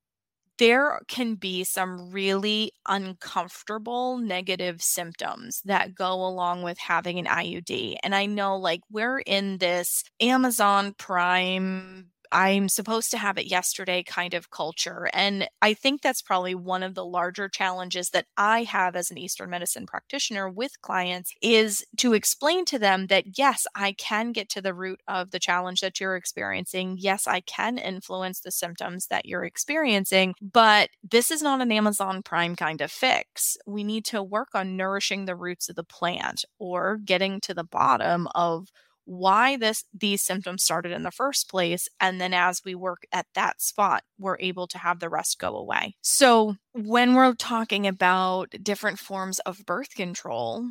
there 0.60 1.01
can 1.08 1.36
be 1.36 1.63
some 1.63 2.12
really 2.12 2.72
uncomfortable 2.88 4.18
negative 4.20 4.82
symptoms 4.82 5.62
that 5.66 5.96
go 5.96 6.13
along 6.13 6.63
with 6.63 6.78
having 6.78 7.18
an 7.20 7.28
IUD. 7.28 7.98
And 8.04 8.13
I 8.16 8.25
know, 8.28 8.58
like, 8.58 8.82
we're 8.92 9.20
in 9.20 9.58
this 9.60 10.04
Amazon 10.22 10.94
Prime 10.98 12.12
I'm 12.31 12.69
supposed 12.69 13.12
to 13.12 13.17
have 13.17 13.38
it 13.38 13.48
yesterday 13.48 14.03
kind 14.03 14.33
of 14.33 14.51
culture. 14.51 15.09
And 15.13 15.48
I 15.62 15.74
think 15.74 16.01
that's 16.01 16.21
probably 16.21 16.55
one 16.55 16.83
of 16.83 16.95
the 16.95 17.05
larger 17.05 17.50
challenges 17.50 18.09
that 18.12 18.25
I 18.38 18.63
have 18.63 18.95
as 18.95 19.12
an 19.12 19.17
Eastern 19.17 19.50
medicine 19.50 19.86
practitioner 19.86 20.50
with 20.50 20.81
clients 20.81 21.33
is 21.41 21.86
to 21.98 22.13
explain 22.13 22.65
to 22.65 22.79
them 22.79 23.07
that 23.07 23.38
yes, 23.38 23.65
I 23.75 23.93
can 23.93 24.31
get 24.31 24.50
to 24.50 24.62
the 24.62 24.74
root 24.74 25.01
of 25.07 25.31
the 25.31 25.39
challenge 25.39 25.81
that 25.81 26.00
you're 26.00 26.15
experiencing. 26.15 26.98
Yes, 27.00 27.27
I 27.27 27.41
can 27.41 27.77
influence 27.77 28.41
the 28.41 28.51
symptoms 28.51 29.07
that 29.07 29.25
you're 29.25 29.45
experiencing, 29.45 30.36
but 30.41 30.89
this 31.09 31.31
is 31.31 31.41
not 31.41 31.62
an 31.62 31.71
Amazon 31.71 32.21
Prime 32.24 32.55
kind 32.55 32.81
of 32.81 32.91
fix. 32.91 33.57
We 33.65 33.83
need 33.83 34.05
to 34.05 34.21
work 34.21 34.50
on 34.53 34.77
nourishing 34.77 35.25
the 35.25 35.36
roots 35.36 35.69
of 35.69 35.75
the 35.75 35.83
plant 35.83 36.45
or 36.59 36.98
getting 36.98 37.39
to 37.41 37.53
the 37.53 37.63
bottom 37.63 38.27
of 38.36 38.69
why 39.10 39.58
this 39.58 39.86
these 39.92 40.22
symptoms 40.22 40.63
started 40.63 40.92
in 40.92 41.01
the 41.01 41.10
first 41.10 41.50
place 41.50 41.89
and 42.00 42.22
then 42.22 42.32
as 42.32 42.62
we 42.63 42.75
work 42.75 43.01
at 43.12 43.25
that 43.34 43.60
spot 43.60 44.04
we're 44.20 44.38
able 44.39 44.68
to 44.68 44.78
have 44.78 45.00
the 45.00 45.10
rest 45.10 45.39
go 45.39 45.56
away. 45.56 45.96
So 46.01 46.56
when 46.74 47.16
we're 47.16 47.34
talking 47.34 47.88
about 47.88 48.51
different 48.62 49.00
forms 49.00 49.39
of 49.39 49.66
birth 49.66 49.96
control 49.96 50.70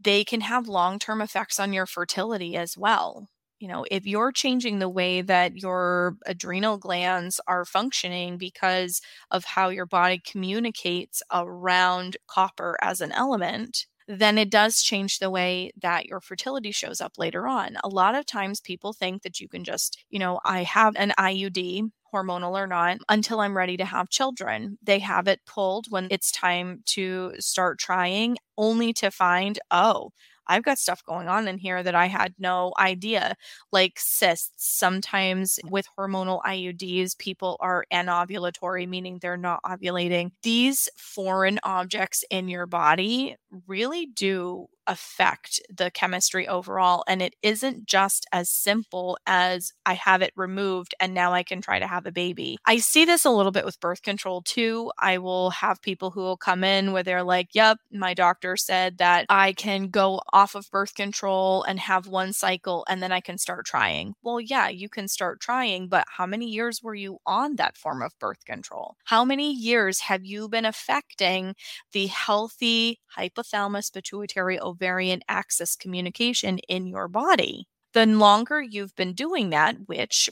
they 0.00 0.24
can 0.24 0.40
have 0.40 0.66
long-term 0.68 1.20
effects 1.20 1.60
on 1.60 1.72
your 1.74 1.86
fertility 1.86 2.56
as 2.56 2.78
well. 2.78 3.28
You 3.58 3.68
know 3.68 3.84
if 3.90 4.06
you're 4.06 4.32
changing 4.32 4.78
the 4.78 4.88
way 4.88 5.20
that 5.20 5.56
your 5.56 6.16
adrenal 6.24 6.78
glands 6.78 7.40
are 7.46 7.66
functioning 7.66 8.38
because 8.38 9.02
of 9.30 9.44
how 9.44 9.68
your 9.68 9.86
body 9.86 10.22
communicates 10.24 11.22
around 11.30 12.16
copper 12.26 12.78
as 12.80 13.02
an 13.02 13.12
element 13.12 13.86
then 14.08 14.38
it 14.38 14.50
does 14.50 14.82
change 14.82 15.18
the 15.18 15.30
way 15.30 15.72
that 15.80 16.06
your 16.06 16.20
fertility 16.20 16.70
shows 16.70 17.00
up 17.00 17.12
later 17.18 17.46
on. 17.48 17.76
A 17.84 17.88
lot 17.88 18.14
of 18.14 18.26
times 18.26 18.60
people 18.60 18.92
think 18.92 19.22
that 19.22 19.40
you 19.40 19.48
can 19.48 19.64
just, 19.64 19.98
you 20.10 20.18
know, 20.18 20.40
I 20.44 20.62
have 20.62 20.94
an 20.96 21.12
IUD, 21.18 21.90
hormonal 22.14 22.52
or 22.52 22.66
not, 22.66 22.98
until 23.08 23.40
I'm 23.40 23.56
ready 23.56 23.76
to 23.78 23.84
have 23.84 24.08
children. 24.08 24.78
They 24.82 25.00
have 25.00 25.26
it 25.28 25.40
pulled 25.46 25.86
when 25.90 26.08
it's 26.10 26.30
time 26.30 26.82
to 26.86 27.32
start 27.38 27.78
trying, 27.78 28.36
only 28.56 28.92
to 28.94 29.10
find, 29.10 29.58
oh, 29.70 30.10
I've 30.48 30.62
got 30.64 30.78
stuff 30.78 31.04
going 31.04 31.28
on 31.28 31.48
in 31.48 31.58
here 31.58 31.82
that 31.82 31.94
I 31.94 32.06
had 32.06 32.34
no 32.38 32.72
idea, 32.78 33.36
like 33.72 33.94
cysts. 33.98 34.52
Sometimes 34.56 35.58
with 35.70 35.86
hormonal 35.98 36.42
IUDs, 36.42 37.16
people 37.18 37.56
are 37.60 37.84
anovulatory, 37.92 38.88
meaning 38.88 39.18
they're 39.20 39.36
not 39.36 39.62
ovulating. 39.64 40.30
These 40.42 40.88
foreign 40.96 41.58
objects 41.62 42.24
in 42.30 42.48
your 42.48 42.66
body 42.66 43.36
really 43.66 44.06
do 44.06 44.68
affect 44.86 45.60
the 45.74 45.90
chemistry 45.90 46.46
overall. 46.46 47.02
And 47.08 47.20
it 47.20 47.34
isn't 47.42 47.86
just 47.86 48.26
as 48.32 48.48
simple 48.48 49.18
as 49.26 49.72
I 49.84 49.94
have 49.94 50.22
it 50.22 50.32
removed 50.36 50.94
and 51.00 51.12
now 51.12 51.32
I 51.32 51.42
can 51.42 51.60
try 51.60 51.78
to 51.78 51.86
have 51.86 52.06
a 52.06 52.12
baby. 52.12 52.58
I 52.66 52.78
see 52.78 53.04
this 53.04 53.24
a 53.24 53.30
little 53.30 53.52
bit 53.52 53.64
with 53.64 53.80
birth 53.80 54.02
control 54.02 54.42
too. 54.42 54.92
I 54.98 55.18
will 55.18 55.50
have 55.50 55.82
people 55.82 56.10
who 56.10 56.20
will 56.20 56.36
come 56.36 56.62
in 56.62 56.92
where 56.92 57.02
they're 57.02 57.24
like, 57.24 57.48
Yep, 57.52 57.78
my 57.92 58.14
doctor 58.14 58.56
said 58.56 58.98
that 58.98 59.26
I 59.28 59.52
can 59.54 59.88
go 59.88 60.20
off 60.36 60.54
of 60.54 60.70
birth 60.70 60.94
control 60.94 61.62
and 61.64 61.80
have 61.80 62.06
one 62.06 62.32
cycle 62.32 62.84
and 62.88 63.02
then 63.02 63.12
I 63.12 63.20
can 63.20 63.38
start 63.38 63.64
trying. 63.66 64.14
Well, 64.22 64.40
yeah, 64.40 64.68
you 64.68 64.88
can 64.88 65.08
start 65.08 65.40
trying, 65.40 65.88
but 65.88 66.04
how 66.16 66.26
many 66.26 66.46
years 66.46 66.82
were 66.82 66.94
you 66.94 67.18
on 67.26 67.56
that 67.56 67.76
form 67.76 68.02
of 68.02 68.12
birth 68.18 68.44
control? 68.44 68.96
How 69.04 69.24
many 69.24 69.52
years 69.52 70.00
have 70.00 70.24
you 70.24 70.48
been 70.48 70.64
affecting 70.66 71.54
the 71.92 72.06
healthy 72.06 73.00
hypothalamus 73.16 73.92
pituitary 73.92 74.60
ovarian 74.60 75.20
axis 75.28 75.76
communication 75.76 76.58
in 76.68 76.86
your 76.86 77.08
body. 77.08 77.66
The 77.92 78.06
longer 78.06 78.60
you've 78.60 78.94
been 78.96 79.14
doing 79.14 79.50
that, 79.50 79.76
which 79.86 80.28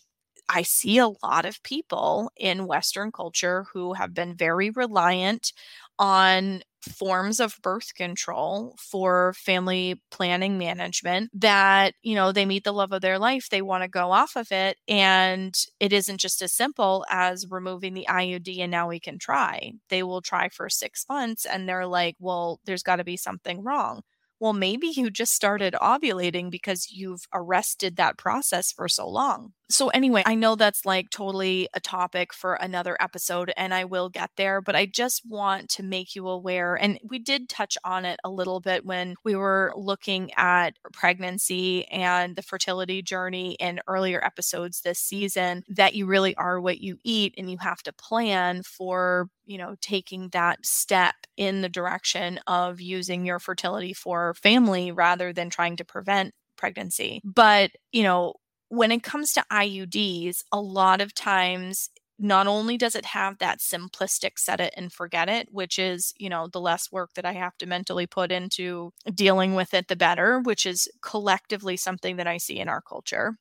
I 0.49 0.63
see 0.63 0.99
a 0.99 1.09
lot 1.23 1.47
of 1.47 1.63
people 1.63 2.31
in 2.37 2.67
Western 2.67 3.11
culture 3.11 3.65
who 3.73 3.95
have 3.95 4.13
been 4.13 4.37
very 4.37 4.71
reliant 4.71 5.53
on 5.99 6.63
forms 6.85 7.41
of 7.41 7.59
birth 7.63 7.95
control 7.95 8.77
for 8.79 9.35
family 9.35 10.01
planning 10.11 10.59
management 10.59 11.31
that, 11.35 11.95
you 12.03 12.15
know, 12.15 12.33
they 12.33 12.47
meet 12.47 12.65
the 12.65 12.73
love 12.73 12.93
of 12.93 13.01
their 13.03 13.19
life, 13.19 13.49
they 13.51 13.63
want 13.63 13.83
to 13.83 13.89
go 13.89 14.13
off 14.13 14.37
of 14.37 14.51
it. 14.53 14.77
And 14.89 15.55
it 15.81 15.93
isn't 15.93 16.19
just 16.19 16.43
as 16.43 16.53
simple 16.53 17.05
as 17.11 17.47
removing 17.51 17.95
the 17.95 18.07
IUD 18.09 18.61
and 18.61 18.71
now 18.71 18.89
we 18.89 19.01
can 19.01 19.19
try. 19.19 19.73
They 19.89 20.03
will 20.03 20.23
try 20.23 20.49
for 20.49 20.69
six 20.69 21.05
months 21.09 21.45
and 21.45 21.69
they're 21.69 21.87
like, 21.87 22.17
well, 22.19 22.61
there's 22.65 22.83
got 22.83 22.97
to 22.97 23.05
be 23.05 23.17
something 23.17 23.63
wrong 23.63 24.03
well, 24.41 24.53
maybe 24.53 24.89
you 24.89 25.11
just 25.11 25.33
started 25.33 25.75
ovulating 25.81 26.51
because 26.51 26.91
you've 26.91 27.27
arrested 27.33 27.97
that 27.97 28.19
process 28.19 28.73
for 28.73 28.89
so 28.89 29.09
long. 29.09 29.53
So, 29.71 29.89
anyway, 29.89 30.23
I 30.27 30.35
know 30.35 30.57
that's 30.57 30.85
like 30.85 31.09
totally 31.09 31.69
a 31.73 31.81
topic 31.81 32.35
for 32.35 32.55
another 32.55 32.99
episode, 33.01 33.51
and 33.57 33.73
I 33.73 33.85
will 33.87 34.11
get 34.11 34.31
there, 34.37 34.61
but 34.61 34.77
I 34.77 34.85
just 34.85 35.23
want 35.27 35.71
to 35.71 35.83
make 35.83 36.15
you 36.15 36.29
aware. 36.29 36.75
And 36.75 36.99
we 37.03 37.19
did 37.19 37.49
touch 37.49 37.79
on 37.83 38.05
it 38.05 38.21
a 38.25 38.31
little 38.31 38.61
bit 38.61 38.85
when 38.85 39.15
we 39.25 39.35
were 39.35 39.73
looking 39.75 40.31
at 40.37 40.77
pregnancy 40.93 41.87
and 41.87 42.37
the 42.37 42.43
fertility 42.43 43.01
journey 43.01 43.55
in 43.55 43.81
earlier 43.89 44.23
episodes 44.23 44.83
this 44.83 44.99
season 44.99 45.63
that 45.69 45.95
you 45.95 46.05
really 46.05 46.35
are 46.37 46.61
what 46.61 46.81
you 46.81 46.99
eat, 47.03 47.35
and 47.39 47.51
you 47.51 47.57
have 47.59 47.83
to 47.85 47.93
plan 47.95 48.63
for, 48.65 49.29
you 49.47 49.57
know, 49.57 49.77
taking 49.81 50.29
that 50.31 50.65
step 50.65 51.15
in 51.39 51.63
the 51.63 51.71
direction 51.71 52.39
of 52.47 52.83
using 52.83 53.25
your 53.25 53.39
fertility 53.39 53.95
for 53.95 54.35
family 54.35 54.93
rather 54.93 55.33
than 55.33 55.49
trying 55.49 55.77
to 55.77 55.85
prevent 55.87 56.35
pregnancy. 56.57 57.21
But, 57.25 57.71
you 57.93 58.03
know, 58.03 58.35
when 58.75 58.93
it 58.93 59.03
comes 59.03 59.33
to 59.33 59.45
IUDs, 59.51 60.45
a 60.53 60.61
lot 60.61 61.01
of 61.01 61.15
times 61.15 61.91
not 62.19 62.47
only 62.47 62.77
does 62.77 62.95
it 62.95 63.05
have 63.07 63.39
that 63.39 63.59
simplistic 63.59 64.39
set 64.39 64.61
it 64.61 64.73
and 64.77 64.93
forget 64.93 65.29
it, 65.29 65.49
which 65.51 65.79
is, 65.79 66.15
you 66.19 66.29
know, 66.29 66.47
the 66.47 66.61
less 66.61 66.93
work 66.93 67.13
that 67.15 67.25
I 67.25 67.33
have 67.33 67.57
to 67.59 67.67
mentally 67.67 68.07
put 68.07 68.31
into 68.31 68.93
dealing 69.13 69.55
with 69.55 69.75
it, 69.75 69.89
the 69.89 69.97
better, 69.97 70.39
which 70.41 70.65
is 70.65 70.89
collectively 71.03 71.77
something 71.77 72.17
that 72.17 72.27
I 72.27 72.39
see 72.39 72.59
in 72.59 72.69
our 72.69 72.81
culture. 72.81 73.35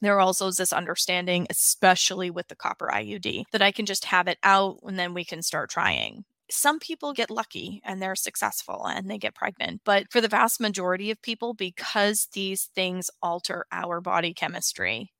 There 0.00 0.20
also 0.20 0.46
is 0.46 0.56
this 0.56 0.72
understanding, 0.72 1.46
especially 1.50 2.30
with 2.30 2.48
the 2.48 2.56
copper 2.56 2.88
IUD, 2.92 3.44
that 3.52 3.62
I 3.62 3.72
can 3.72 3.84
just 3.84 4.06
have 4.06 4.28
it 4.28 4.38
out 4.42 4.78
and 4.84 4.98
then 4.98 5.12
we 5.12 5.24
can 5.24 5.42
start 5.42 5.70
trying 5.70 6.24
some 6.50 6.78
people 6.78 7.12
get 7.12 7.30
lucky 7.30 7.80
and 7.84 8.00
they're 8.00 8.16
successful 8.16 8.86
and 8.86 9.10
they 9.10 9.18
get 9.18 9.34
pregnant. 9.34 9.82
But 9.84 10.10
for 10.10 10.20
the 10.20 10.28
vast 10.28 10.60
majority 10.60 11.10
of 11.10 11.22
people, 11.22 11.54
because 11.54 12.28
these 12.32 12.70
things 12.74 13.10
alter 13.22 13.66
our 13.72 14.00
body 14.00 14.34
chemistry, 14.34 15.12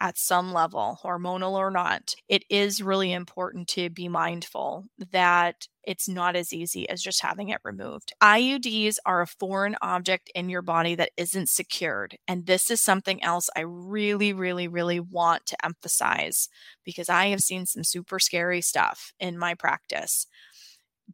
at 0.00 0.18
some 0.18 0.52
level, 0.52 0.98
hormonal 1.02 1.52
or 1.52 1.70
not, 1.70 2.14
it 2.28 2.44
is 2.50 2.82
really 2.82 3.12
important 3.12 3.68
to 3.68 3.90
be 3.90 4.08
mindful 4.08 4.84
that 5.10 5.68
it's 5.84 6.08
not 6.08 6.36
as 6.36 6.52
easy 6.52 6.88
as 6.88 7.02
just 7.02 7.22
having 7.22 7.48
it 7.48 7.60
removed. 7.64 8.12
IUDs 8.22 8.96
are 9.06 9.22
a 9.22 9.26
foreign 9.26 9.76
object 9.80 10.30
in 10.34 10.48
your 10.48 10.62
body 10.62 10.94
that 10.96 11.12
isn't 11.16 11.48
secured. 11.48 12.16
And 12.26 12.46
this 12.46 12.70
is 12.70 12.80
something 12.80 13.22
else 13.22 13.48
I 13.56 13.60
really, 13.60 14.32
really, 14.32 14.68
really 14.68 15.00
want 15.00 15.46
to 15.46 15.64
emphasize 15.64 16.48
because 16.84 17.08
I 17.08 17.26
have 17.28 17.40
seen 17.40 17.66
some 17.66 17.84
super 17.84 18.18
scary 18.18 18.60
stuff 18.60 19.12
in 19.20 19.38
my 19.38 19.54
practice 19.54 20.26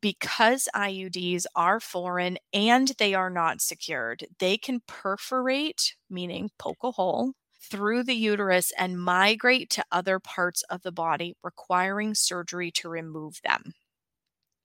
because 0.00 0.68
IUDs 0.74 1.44
are 1.54 1.80
foreign 1.80 2.38
and 2.52 2.92
they 2.98 3.14
are 3.14 3.30
not 3.30 3.60
secured, 3.60 4.26
they 4.38 4.56
can 4.56 4.80
perforate, 4.86 5.94
meaning 6.10 6.50
poke 6.58 6.82
a 6.82 6.90
hole, 6.90 7.32
through 7.62 8.04
the 8.04 8.14
uterus 8.14 8.72
and 8.78 9.00
migrate 9.00 9.70
to 9.70 9.84
other 9.92 10.18
parts 10.18 10.62
of 10.64 10.82
the 10.82 10.92
body, 10.92 11.36
requiring 11.42 12.14
surgery 12.14 12.70
to 12.72 12.88
remove 12.88 13.40
them. 13.44 13.74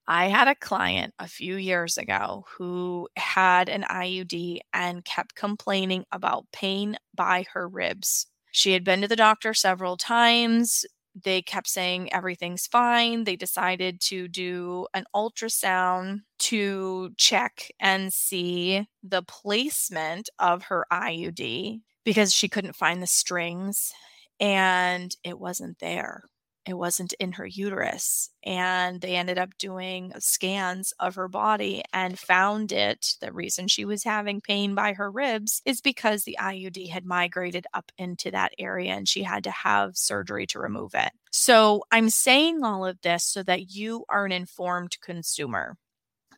I 0.08 0.28
had 0.28 0.48
a 0.48 0.56
client 0.56 1.14
a 1.20 1.28
few 1.28 1.58
years 1.58 1.98
ago 1.98 2.46
who 2.58 3.10
had 3.18 3.68
an 3.68 3.84
IUD 3.84 4.60
and 4.74 5.04
kept 5.04 5.36
complaining 5.36 6.06
about 6.12 6.46
pain 6.54 6.98
by 7.14 7.46
her 7.54 7.68
ribs. 7.68 8.28
She 8.52 8.72
had 8.72 8.84
been 8.84 9.02
to 9.02 9.08
the 9.08 9.16
doctor 9.18 9.54
several 9.54 9.98
times 9.98 10.86
they 11.24 11.42
kept 11.42 11.68
saying 11.68 12.14
everything's 12.14 12.68
fine. 12.68 13.24
They 13.24 13.36
decided 13.36 14.00
to 14.02 14.28
do 14.28 14.88
an 14.94 15.06
ultrasound 15.16 16.22
to 16.40 17.12
check 17.18 17.72
and 17.80 18.14
see 18.14 18.88
the 19.04 19.24
placement 19.24 20.30
of 20.40 20.64
her 20.66 20.86
IUD 20.92 21.82
because 22.08 22.34
she 22.34 22.48
couldn't 22.48 22.76
find 22.76 23.04
the 23.04 23.08
strings 23.08 23.92
and 24.40 25.14
it 25.26 25.38
wasn't 25.38 25.78
there 25.80 26.24
it 26.68 26.78
wasn't 26.78 27.14
in 27.14 27.32
her 27.32 27.46
uterus. 27.46 28.30
And 28.44 29.00
they 29.00 29.16
ended 29.16 29.38
up 29.38 29.58
doing 29.58 30.12
scans 30.20 30.94
of 31.00 31.16
her 31.16 31.30
body 31.30 31.82
and 31.94 32.20
found 32.20 32.74
it. 32.74 33.16
The 33.22 33.32
reason 33.32 33.70
she 33.70 33.86
was 33.86 34.04
having 34.04 34.42
pain 34.42 34.76
by 34.76 34.92
her 34.94 35.10
ribs 35.10 35.62
is 35.66 35.80
because 35.80 36.24
the 36.24 36.38
IUD 36.40 36.90
had 36.90 37.06
migrated 37.06 37.66
up 37.74 37.90
into 37.98 38.32
that 38.32 38.52
area 38.60 38.92
and 38.92 39.08
she 39.08 39.24
had 39.24 39.46
to 39.46 39.52
have 39.52 39.96
surgery 39.96 40.46
to 40.48 40.60
remove 40.60 40.94
it. 40.94 41.12
So 41.32 41.84
I'm 41.92 42.10
saying 42.10 42.64
all 42.64 42.86
of 42.86 43.00
this 43.02 43.24
so 43.24 43.44
that 43.44 43.72
you 43.72 44.04
are 44.10 44.26
an 44.26 44.34
informed 44.34 44.98
consumer. 45.02 45.78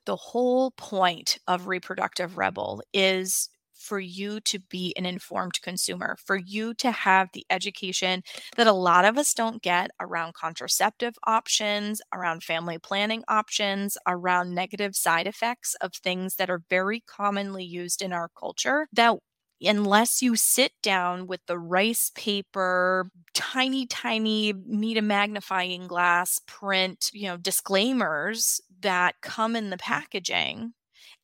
The 0.06 0.16
whole 0.16 0.72
point 0.72 1.40
of 1.48 1.68
Reproductive 1.68 2.38
Rebel 2.38 2.84
is 2.94 3.50
for 3.90 4.00
you 4.00 4.40
to 4.42 4.60
be 4.60 4.94
an 4.96 5.06
informed 5.08 5.60
consumer, 5.64 6.16
for 6.24 6.38
you 6.38 6.76
to 6.76 6.92
have 6.92 7.30
the 7.34 7.44
education 7.50 8.22
that 8.56 8.68
a 8.68 8.72
lot 8.72 9.04
of 9.04 9.18
us 9.18 9.34
don't 9.34 9.64
get 9.64 9.90
around 10.00 10.36
contraceptive 10.36 11.16
options, 11.26 12.00
around 12.14 12.44
family 12.44 12.78
planning 12.78 13.24
options, 13.28 13.98
around 14.08 14.54
negative 14.54 14.96
side 14.96 15.26
effects 15.26 15.76
of 15.82 15.92
things 15.96 16.36
that 16.36 16.52
are 16.52 16.62
very 16.70 17.00
commonly 17.00 17.64
used 17.64 18.04
in 18.04 18.14
our 18.14 18.30
culture 18.40 18.88
that 18.94 19.16
unless 19.62 20.22
you 20.22 20.36
sit 20.36 20.72
down 20.84 21.26
with 21.26 21.42
the 21.48 21.58
rice 21.58 22.12
paper 22.16 23.10
tiny 23.34 23.86
tiny 23.88 24.54
need 24.66 24.98
a 24.98 25.02
magnifying 25.02 25.86
glass 25.88 26.40
print 26.48 27.10
you 27.14 27.28
know 27.28 27.36
disclaimers 27.36 28.62
that 28.82 29.16
come 29.22 29.56
in 29.56 29.70
the 29.70 29.76
mm. 29.76 29.82
packaging 29.82 30.74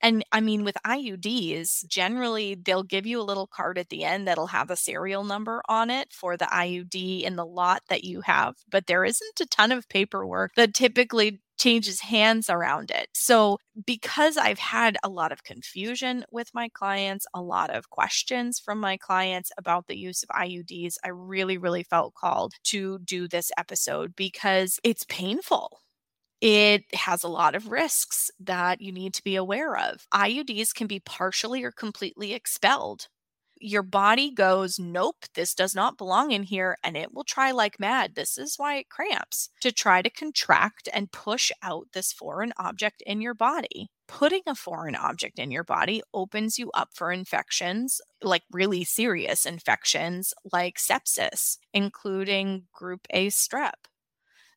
and 0.02 0.24
I 0.32 0.42
mean, 0.42 0.64
with 0.64 0.78
IUDs, 0.86 1.88
generally 1.88 2.56
they'll 2.56 2.84
give 2.84 3.06
you 3.06 3.20
a 3.20 3.24
little 3.24 3.48
card 3.48 3.78
at 3.78 3.90
the 3.90 4.04
end 4.04 4.28
that'll 4.28 4.48
have 4.48 4.70
a 4.70 4.76
serial 4.76 5.24
number 5.24 5.62
on 5.68 5.90
it 5.90 6.12
for 6.14 6.38
the 6.38 6.46
IUD 6.46 7.22
in 7.24 7.36
the 7.36 7.46
lot 7.46 7.84
that 7.90 8.04
you 8.04 8.22
have. 8.22 8.56
But 8.70 8.88
there 8.88 9.06
isn't 9.06 9.40
a 9.42 9.46
ton 9.46 9.72
of 9.72 9.88
paperwork 9.90 10.54
that 10.56 10.74
typically 10.74 11.42
changes 11.58 12.02
hands 12.02 12.50
around 12.50 12.92
it. 12.92 13.08
So, 13.14 13.60
because 13.86 14.38
I've 14.38 14.60
had 14.60 14.98
a 15.04 15.10
lot 15.10 15.32
of 15.32 15.44
confusion 15.44 16.26
with 16.32 16.50
my 16.54 16.70
clients, 16.70 17.26
a 17.34 17.42
lot 17.42 17.70
of 17.70 17.90
questions 17.90 18.60
from 18.60 18.80
my 18.80 18.98
clients 18.98 19.52
about 19.58 19.88
the 19.88 19.98
use 19.98 20.24
of 20.24 20.30
IUDs, 20.30 20.96
I 21.04 21.10
really, 21.10 21.58
really 21.58 21.84
felt 21.84 22.14
called 22.14 22.54
to 22.66 23.00
do 23.00 23.28
this 23.28 23.52
episode 23.58 24.16
because 24.16 24.80
it's 24.84 25.06
painful 25.06 25.80
it 26.42 26.84
has 26.94 27.24
a 27.24 27.28
lot 27.30 27.56
of 27.56 27.72
risks 27.72 28.30
that 28.40 28.82
you 28.82 28.92
need 28.92 29.14
to 29.16 29.24
be 29.24 29.36
aware 29.36 29.78
of. 29.78 30.08
IUDs 30.14 30.74
can 30.74 30.88
be 30.88 31.00
partially 31.00 31.64
or 31.64 31.72
completely 31.72 32.34
expelled. 32.34 33.08
Your 33.60 33.84
body 33.84 34.32
goes, 34.32 34.78
Nope, 34.78 35.26
this 35.34 35.56
does 35.56 35.74
not 35.74 35.98
belong 35.98 36.32
in 36.32 36.44
here, 36.44 36.78
and 36.84 36.98
it 36.98 37.14
will 37.14 37.24
try 37.24 37.52
like 37.52 37.80
mad. 37.80 38.16
This 38.16 38.38
is 38.38 38.56
why 38.58 38.76
it 38.78 38.90
cramps 38.90 39.50
to 39.62 39.72
try 39.72 40.02
to 40.02 40.10
contract 40.10 40.90
and 40.94 41.12
push 41.12 41.52
out 41.64 41.88
this 41.94 42.12
foreign 42.12 42.54
object 42.58 43.02
in 43.06 43.22
your 43.22 43.34
body. 43.34 43.88
Putting 44.08 44.42
a 44.46 44.56
foreign 44.56 44.96
object 44.96 45.40
in 45.40 45.52
your 45.52 45.64
body 45.64 46.02
opens 46.14 46.60
you 46.60 46.70
up 46.74 46.90
for 46.94 47.12
infections, 47.12 48.02
like 48.22 48.44
really 48.52 48.84
serious 48.84 49.46
infections 49.46 50.34
like 50.52 50.78
sepsis, 50.78 51.58
including 51.74 52.68
group 52.74 53.08
A 53.12 53.28
strep. 53.28 53.88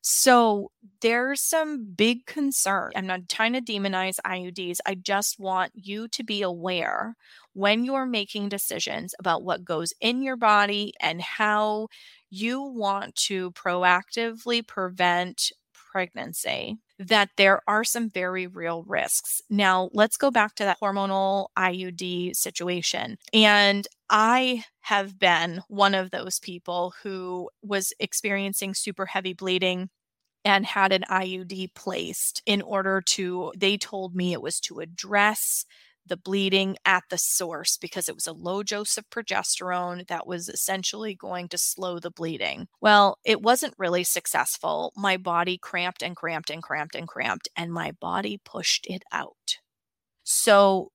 So 0.01 0.71
there's 1.01 1.41
some 1.41 1.83
big 1.85 2.25
concern. 2.25 2.91
I'm 2.95 3.05
not 3.07 3.27
trying 3.27 3.53
to 3.53 3.61
demonize 3.61 4.17
IUDs. 4.25 4.79
I 4.85 4.95
just 4.95 5.39
want 5.39 5.71
you 5.75 6.07
to 6.09 6.23
be 6.23 6.41
aware 6.41 7.15
when 7.53 7.83
you're 7.83 8.05
making 8.05 8.49
decisions 8.49 9.13
about 9.19 9.43
what 9.43 9.65
goes 9.65 9.93
in 9.99 10.21
your 10.21 10.37
body 10.37 10.93
and 11.01 11.21
how 11.21 11.87
you 12.29 12.61
want 12.61 13.15
to 13.15 13.51
proactively 13.51 14.65
prevent 14.65 15.51
pregnancy 15.73 16.77
that 16.99 17.29
there 17.37 17.61
are 17.67 17.83
some 17.83 18.09
very 18.09 18.45
real 18.47 18.83
risks. 18.83 19.41
Now, 19.49 19.89
let's 19.93 20.17
go 20.17 20.31
back 20.31 20.55
to 20.55 20.63
that 20.65 20.77
hormonal 20.81 21.47
IUD 21.57 22.33
situation. 22.33 23.17
And 23.33 23.87
I 24.09 24.63
have 24.81 25.19
been 25.19 25.61
one 25.67 25.93
of 25.93 26.11
those 26.11 26.39
people 26.39 26.93
who 27.03 27.49
was 27.61 27.93
experiencing 27.99 28.73
super 28.73 29.05
heavy 29.05 29.33
bleeding 29.33 29.89
and 30.45 30.65
had 30.65 30.91
an 30.91 31.03
IUD 31.09 31.75
placed 31.75 32.41
in 32.45 32.61
order 32.61 33.01
to, 33.01 33.53
they 33.55 33.77
told 33.77 34.15
me 34.15 34.33
it 34.33 34.41
was 34.41 34.59
to 34.61 34.79
address 34.79 35.65
the 36.05 36.17
bleeding 36.17 36.75
at 36.85 37.03
the 37.09 37.17
source 37.17 37.77
because 37.77 38.09
it 38.09 38.15
was 38.15 38.25
a 38.25 38.33
low 38.33 38.63
dose 38.63 38.97
of 38.97 39.09
progesterone 39.09 40.07
that 40.07 40.25
was 40.25 40.49
essentially 40.49 41.13
going 41.13 41.47
to 41.49 41.57
slow 41.57 41.99
the 41.99 42.09
bleeding. 42.09 42.67
Well, 42.81 43.19
it 43.23 43.41
wasn't 43.41 43.75
really 43.77 44.03
successful. 44.03 44.91
My 44.95 45.17
body 45.17 45.57
cramped 45.57 46.01
and 46.01 46.15
cramped 46.15 46.49
and 46.49 46.63
cramped 46.63 46.95
and 46.95 47.07
cramped, 47.07 47.47
and 47.55 47.71
my 47.71 47.91
body 47.91 48.41
pushed 48.43 48.87
it 48.87 49.03
out. 49.11 49.57
So 50.23 50.91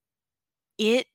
it 0.79 1.07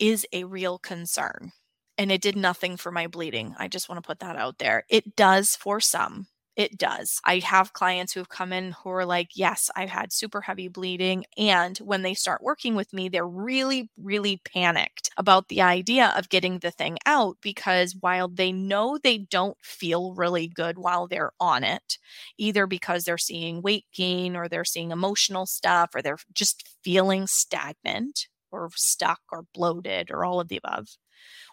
is 0.00 0.26
a 0.32 0.44
real 0.44 0.78
concern. 0.78 1.52
And 1.98 2.10
it 2.10 2.22
did 2.22 2.36
nothing 2.36 2.76
for 2.78 2.90
my 2.90 3.06
bleeding. 3.08 3.54
I 3.58 3.68
just 3.68 3.88
want 3.88 4.02
to 4.02 4.06
put 4.06 4.20
that 4.20 4.36
out 4.36 4.58
there. 4.58 4.84
It 4.88 5.16
does 5.16 5.56
for 5.56 5.80
some. 5.80 6.28
It 6.56 6.78
does. 6.78 7.20
I 7.24 7.38
have 7.40 7.72
clients 7.74 8.12
who 8.12 8.20
have 8.20 8.28
come 8.28 8.52
in 8.52 8.72
who 8.72 8.90
are 8.90 9.06
like, 9.06 9.30
Yes, 9.34 9.70
I've 9.76 9.88
had 9.90 10.12
super 10.12 10.40
heavy 10.42 10.68
bleeding. 10.68 11.24
And 11.38 11.78
when 11.78 12.02
they 12.02 12.14
start 12.14 12.42
working 12.42 12.74
with 12.74 12.92
me, 12.92 13.08
they're 13.08 13.26
really, 13.26 13.90
really 13.98 14.38
panicked 14.44 15.10
about 15.16 15.48
the 15.48 15.62
idea 15.62 16.12
of 16.16 16.28
getting 16.28 16.58
the 16.58 16.70
thing 16.70 16.98
out 17.06 17.38
because 17.40 17.96
while 18.00 18.28
they 18.28 18.52
know 18.52 18.98
they 19.02 19.18
don't 19.18 19.56
feel 19.62 20.14
really 20.14 20.48
good 20.48 20.78
while 20.78 21.06
they're 21.06 21.32
on 21.40 21.64
it, 21.64 21.98
either 22.38 22.66
because 22.66 23.04
they're 23.04 23.18
seeing 23.18 23.62
weight 23.62 23.86
gain 23.94 24.36
or 24.36 24.48
they're 24.48 24.64
seeing 24.64 24.90
emotional 24.90 25.46
stuff 25.46 25.94
or 25.94 26.02
they're 26.02 26.18
just 26.34 26.68
feeling 26.82 27.26
stagnant 27.26 28.28
or 28.52 28.70
stuck 28.74 29.20
or 29.32 29.44
bloated 29.54 30.10
or 30.10 30.24
all 30.24 30.40
of 30.40 30.48
the 30.48 30.56
above 30.56 30.88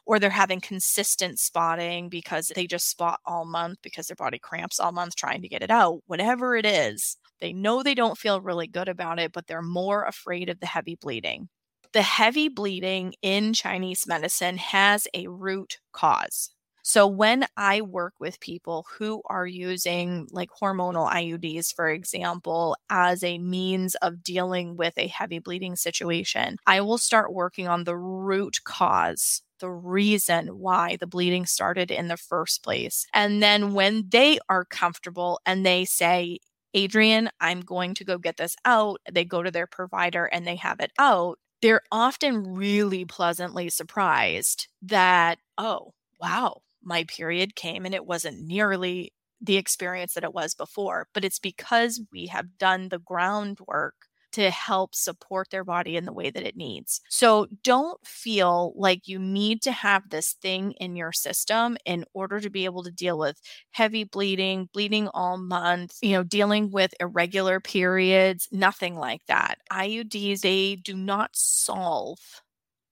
or 0.06 0.20
they're 0.20 0.30
having 0.30 0.62
consistent 0.62 1.40
spotting 1.40 2.10
because 2.10 2.52
they 2.56 2.68
just 2.68 2.90
spot 2.90 3.20
all 3.26 3.46
month 3.46 3.80
because 3.82 4.08
their 4.08 4.16
body 4.16 4.40
cramps 4.40 4.80
all 4.80 4.92
month 4.92 5.16
trying 5.16 5.42
to 5.42 5.50
get 5.50 5.62
it 5.64 5.72
out. 5.72 6.02
Whatever 6.08 6.56
it 6.56 6.66
is, 6.66 7.18
they 7.40 7.54
know 7.54 7.84
they 7.84 7.96
don't 7.96 8.18
feel 8.18 8.42
really 8.42 8.68
good 8.68 8.88
about 8.88 9.20
it, 9.20 9.32
but 9.32 9.48
they're 9.48 9.62
more 9.62 10.04
afraid 10.06 10.50
of 10.50 10.60
the 10.60 10.66
heavy 10.66 10.96
bleeding. 10.96 11.50
The 11.94 12.02
heavy 12.02 12.50
bleeding 12.50 13.14
in 13.22 13.54
Chinese 13.54 14.06
medicine 14.08 14.58
has 14.58 15.08
a 15.14 15.28
root 15.28 15.80
cause. 15.94 16.50
So 16.90 17.06
when 17.06 17.46
I 17.58 17.82
work 17.82 18.14
with 18.18 18.40
people 18.40 18.86
who 18.98 19.22
are 19.26 19.46
using 19.46 20.26
like 20.32 20.50
hormonal 20.52 21.12
IUDs, 21.12 21.76
for 21.76 21.90
example, 21.90 22.78
as 22.90 23.26
a 23.26 23.40
means 23.40 23.96
of 23.96 24.24
dealing 24.24 24.78
with 24.78 24.94
a 24.96 25.08
heavy 25.08 25.40
bleeding 25.40 25.76
situation, 25.76 26.56
I 26.66 26.80
will 26.80 26.98
start 26.98 27.34
working 27.34 27.68
on 27.68 27.84
the 27.84 27.98
root 27.98 28.60
cause 28.64 29.42
the 29.60 29.70
reason 29.70 30.48
why 30.60 30.96
the 30.96 31.08
bleeding 31.08 31.46
started 31.46 31.92
in 31.92 32.08
the 32.08 32.16
first 32.16 32.64
place. 32.64 33.06
And 33.14 33.44
then 33.44 33.74
when 33.74 34.08
they 34.08 34.40
are 34.48 34.64
comfortable 34.64 35.42
and 35.46 35.66
they 35.66 35.84
say, 35.84 36.40
Adrienne, 36.74 37.30
I'm 37.42 37.60
going 37.60 37.96
to 37.96 38.06
go 38.06 38.18
get 38.18 38.38
this 38.38 38.56
out, 38.64 39.02
they 39.12 39.26
go 39.26 39.44
to 39.44 39.52
their 39.52 39.68
provider 39.68 40.24
and 40.28 40.48
they 40.48 40.56
have 40.56 40.80
it 40.80 40.94
out, 40.98 41.38
they're 41.62 41.82
often 41.92 42.54
really 42.54 43.04
pleasantly 43.04 43.70
surprised 43.70 44.70
that, 44.84 45.40
oh, 45.58 45.92
wow, 46.22 46.62
my 46.84 47.04
period 47.06 47.56
came 47.56 47.86
and 47.86 47.96
it 47.96 48.06
wasn't 48.06 48.42
nearly 48.42 49.14
the 49.42 49.58
experience 49.58 50.14
that 50.14 50.24
it 50.24 50.34
was 50.34 50.56
before, 50.56 51.08
but 51.14 51.24
it's 51.24 51.40
because 51.40 52.02
we 52.12 52.28
have 52.28 52.58
done 52.58 52.90
the 52.90 53.00
groundwork 53.00 53.94
to 54.34 54.52
help 54.52 54.94
support 54.94 55.50
their 55.50 55.64
body 55.64 55.96
in 55.96 56.06
the 56.06 56.14
way 56.14 56.30
that 56.30 56.46
it 56.46 56.56
needs. 56.56 57.02
So 57.10 57.48
don't 57.64 58.06
feel 58.06 58.74
like 58.76 59.08
you 59.08 59.18
need 59.20 59.62
to 59.64 59.72
have 59.72 60.10
this 60.10 60.34
thing 60.34 60.74
in 60.74 60.96
your 60.96 61.12
system 61.12 61.78
in 61.86 62.06
order 62.14 62.40
to 62.40 62.50
be 62.50 62.66
able 62.66 62.84
to 62.84 62.92
deal 62.92 63.18
with 63.18 63.40
heavy 63.72 64.04
bleeding, 64.04 64.70
bleeding 64.74 65.08
all 65.10 65.38
month, 65.38 65.98
you 66.02 66.12
know, 66.12 66.24
dealing 66.24 66.72
with 66.72 66.94
irregular 67.00 67.60
periods, 67.60 68.48
nothing 68.52 68.96
like 68.96 69.26
that. 69.28 69.60
IUDs, 69.72 70.42
they 70.42 70.76
do 70.76 70.96
not 70.96 71.32
solve 71.34 72.20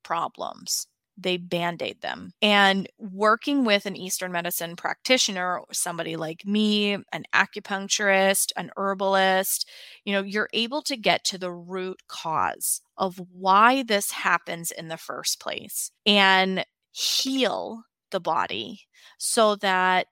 problems 0.03 0.87
they 1.17 1.37
band 1.37 1.81
aid 1.81 2.01
them. 2.01 2.31
And 2.41 2.87
working 2.97 3.63
with 3.63 3.85
an 3.85 3.95
Eastern 3.95 4.31
medicine 4.31 4.75
practitioner, 4.75 5.61
somebody 5.71 6.15
like 6.15 6.45
me, 6.45 6.93
an 6.93 7.23
acupuncturist, 7.33 8.51
an 8.57 8.71
herbalist, 8.77 9.69
you 10.03 10.13
know, 10.13 10.21
you're 10.21 10.49
able 10.53 10.81
to 10.83 10.97
get 10.97 11.23
to 11.25 11.37
the 11.37 11.51
root 11.51 12.01
cause 12.07 12.81
of 12.97 13.21
why 13.31 13.83
this 13.83 14.11
happens 14.11 14.71
in 14.71 14.87
the 14.87 14.97
first 14.97 15.39
place 15.39 15.91
and 16.05 16.65
heal 16.91 17.83
the 18.11 18.19
body 18.19 18.81
so 19.17 19.55
that 19.55 20.07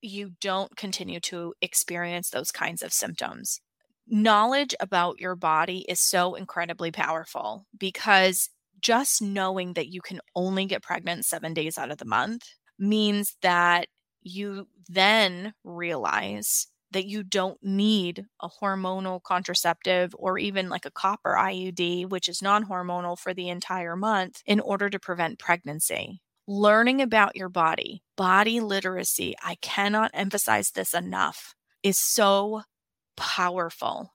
you 0.00 0.32
don't 0.40 0.76
continue 0.76 1.20
to 1.20 1.54
experience 1.60 2.30
those 2.30 2.50
kinds 2.50 2.82
of 2.82 2.92
symptoms. 2.92 3.60
Knowledge 4.08 4.74
about 4.78 5.20
your 5.20 5.34
body 5.34 5.84
is 5.88 6.00
so 6.00 6.34
incredibly 6.34 6.92
powerful 6.92 7.66
because 7.76 8.50
just 8.80 9.22
knowing 9.22 9.74
that 9.74 9.88
you 9.88 10.00
can 10.00 10.20
only 10.34 10.66
get 10.66 10.82
pregnant 10.82 11.24
seven 11.24 11.54
days 11.54 11.78
out 11.78 11.90
of 11.90 11.98
the 11.98 12.04
month 12.04 12.42
means 12.78 13.36
that 13.42 13.86
you 14.22 14.66
then 14.88 15.54
realize 15.64 16.66
that 16.92 17.06
you 17.06 17.22
don't 17.22 17.58
need 17.62 18.24
a 18.40 18.48
hormonal 18.48 19.22
contraceptive 19.22 20.14
or 20.18 20.38
even 20.38 20.68
like 20.68 20.86
a 20.86 20.90
copper 20.90 21.36
IUD, 21.38 22.08
which 22.08 22.28
is 22.28 22.42
non 22.42 22.66
hormonal 22.66 23.18
for 23.18 23.34
the 23.34 23.48
entire 23.48 23.96
month, 23.96 24.42
in 24.46 24.60
order 24.60 24.88
to 24.88 24.98
prevent 24.98 25.38
pregnancy. 25.38 26.20
Learning 26.46 27.02
about 27.02 27.36
your 27.36 27.48
body, 27.48 28.02
body 28.16 28.60
literacy, 28.60 29.34
I 29.42 29.56
cannot 29.56 30.12
emphasize 30.14 30.70
this 30.70 30.94
enough, 30.94 31.54
is 31.82 31.98
so 31.98 32.62
powerful 33.16 34.12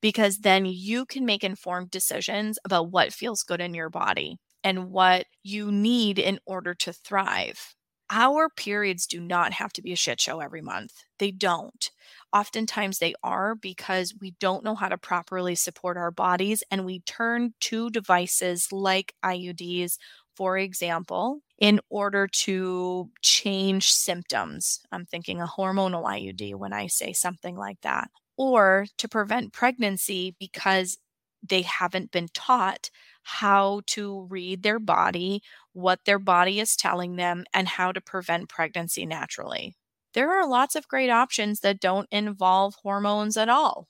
because 0.00 0.38
then 0.38 0.64
you 0.66 1.04
can 1.06 1.24
make 1.26 1.44
informed 1.44 1.90
decisions 1.90 2.58
about 2.64 2.90
what 2.90 3.12
feels 3.12 3.42
good 3.42 3.60
in 3.60 3.74
your 3.74 3.90
body 3.90 4.38
and 4.64 4.90
what 4.90 5.26
you 5.42 5.70
need 5.72 6.18
in 6.18 6.38
order 6.46 6.74
to 6.74 6.92
thrive. 6.92 7.74
Our 8.12 8.48
periods 8.48 9.06
do 9.06 9.20
not 9.20 9.52
have 9.52 9.72
to 9.74 9.82
be 9.82 9.92
a 9.92 9.96
shit 9.96 10.20
show 10.20 10.40
every 10.40 10.62
month. 10.62 10.92
They 11.18 11.30
don't. 11.30 11.90
Oftentimes 12.32 12.98
they 12.98 13.14
are 13.22 13.54
because 13.54 14.14
we 14.20 14.32
don't 14.40 14.64
know 14.64 14.74
how 14.74 14.88
to 14.88 14.98
properly 14.98 15.54
support 15.54 15.96
our 15.96 16.10
bodies 16.10 16.64
and 16.72 16.84
we 16.84 17.00
turn 17.00 17.54
to 17.60 17.88
devices 17.90 18.72
like 18.72 19.14
IUDs, 19.24 19.96
for 20.34 20.58
example, 20.58 21.40
in 21.58 21.80
order 21.88 22.26
to 22.26 23.10
change 23.22 23.92
symptoms. 23.92 24.80
I'm 24.90 25.06
thinking 25.06 25.40
a 25.40 25.46
hormonal 25.46 26.04
IUD 26.04 26.56
when 26.56 26.72
I 26.72 26.88
say 26.88 27.12
something 27.12 27.56
like 27.56 27.80
that 27.82 28.10
or 28.40 28.86
to 28.98 29.08
prevent 29.08 29.52
pregnancy 29.52 30.34
because 30.40 30.98
they 31.42 31.62
haven't 31.62 32.10
been 32.10 32.28
taught 32.34 32.90
how 33.22 33.82
to 33.86 34.22
read 34.30 34.62
their 34.62 34.78
body, 34.78 35.42
what 35.74 36.00
their 36.06 36.18
body 36.18 36.58
is 36.60 36.76
telling 36.76 37.16
them, 37.16 37.44
and 37.54 37.68
how 37.68 37.92
to 37.92 38.00
prevent 38.00 38.48
pregnancy 38.48 39.04
naturally. 39.06 39.74
There 40.14 40.32
are 40.32 40.46
lots 40.48 40.74
of 40.74 40.88
great 40.88 41.10
options 41.10 41.60
that 41.60 41.80
don't 41.80 42.08
involve 42.10 42.76
hormones 42.82 43.36
at 43.36 43.50
all. 43.50 43.88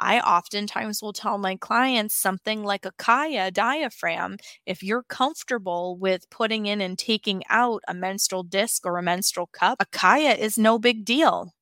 I 0.00 0.20
oftentimes 0.20 1.02
will 1.02 1.12
tell 1.12 1.38
my 1.38 1.56
clients 1.56 2.14
something 2.14 2.62
like 2.64 2.84
a 2.84 2.92
Caya 2.92 3.52
diaphragm. 3.52 4.38
If 4.66 4.82
you're 4.82 5.02
comfortable 5.02 5.96
with 5.96 6.30
putting 6.30 6.66
in 6.66 6.80
and 6.80 6.98
taking 6.98 7.42
out 7.48 7.82
a 7.88 7.94
menstrual 7.94 8.44
disc 8.44 8.86
or 8.86 8.98
a 8.98 9.02
menstrual 9.02 9.48
cup, 9.48 9.78
a 9.80 9.86
Caya 9.86 10.36
is 10.36 10.56
no 10.58 10.78
big 10.78 11.04
deal 11.04 11.52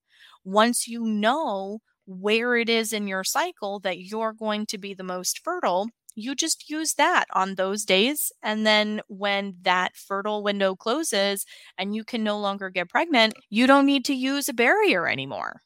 once 0.44 0.88
you 0.88 1.04
know 1.04 1.80
where 2.06 2.56
it 2.56 2.68
is 2.68 2.92
in 2.92 3.06
your 3.08 3.24
cycle 3.24 3.80
that 3.80 3.98
you're 3.98 4.32
going 4.32 4.66
to 4.66 4.78
be 4.78 4.94
the 4.94 5.04
most 5.04 5.40
fertile, 5.44 5.88
you 6.14 6.34
just 6.34 6.70
use 6.70 6.94
that 6.94 7.26
on 7.34 7.54
those 7.56 7.84
days. 7.84 8.32
And 8.42 8.66
then 8.66 9.00
when 9.08 9.56
that 9.62 9.96
fertile 9.96 10.42
window 10.42 10.74
closes 10.74 11.44
and 11.78 11.94
you 11.94 12.04
can 12.04 12.24
no 12.24 12.38
longer 12.38 12.70
get 12.70 12.88
pregnant, 12.88 13.34
you 13.50 13.66
don't 13.66 13.86
need 13.86 14.04
to 14.06 14.14
use 14.14 14.48
a 14.48 14.54
barrier 14.54 15.06
anymore. 15.08 15.60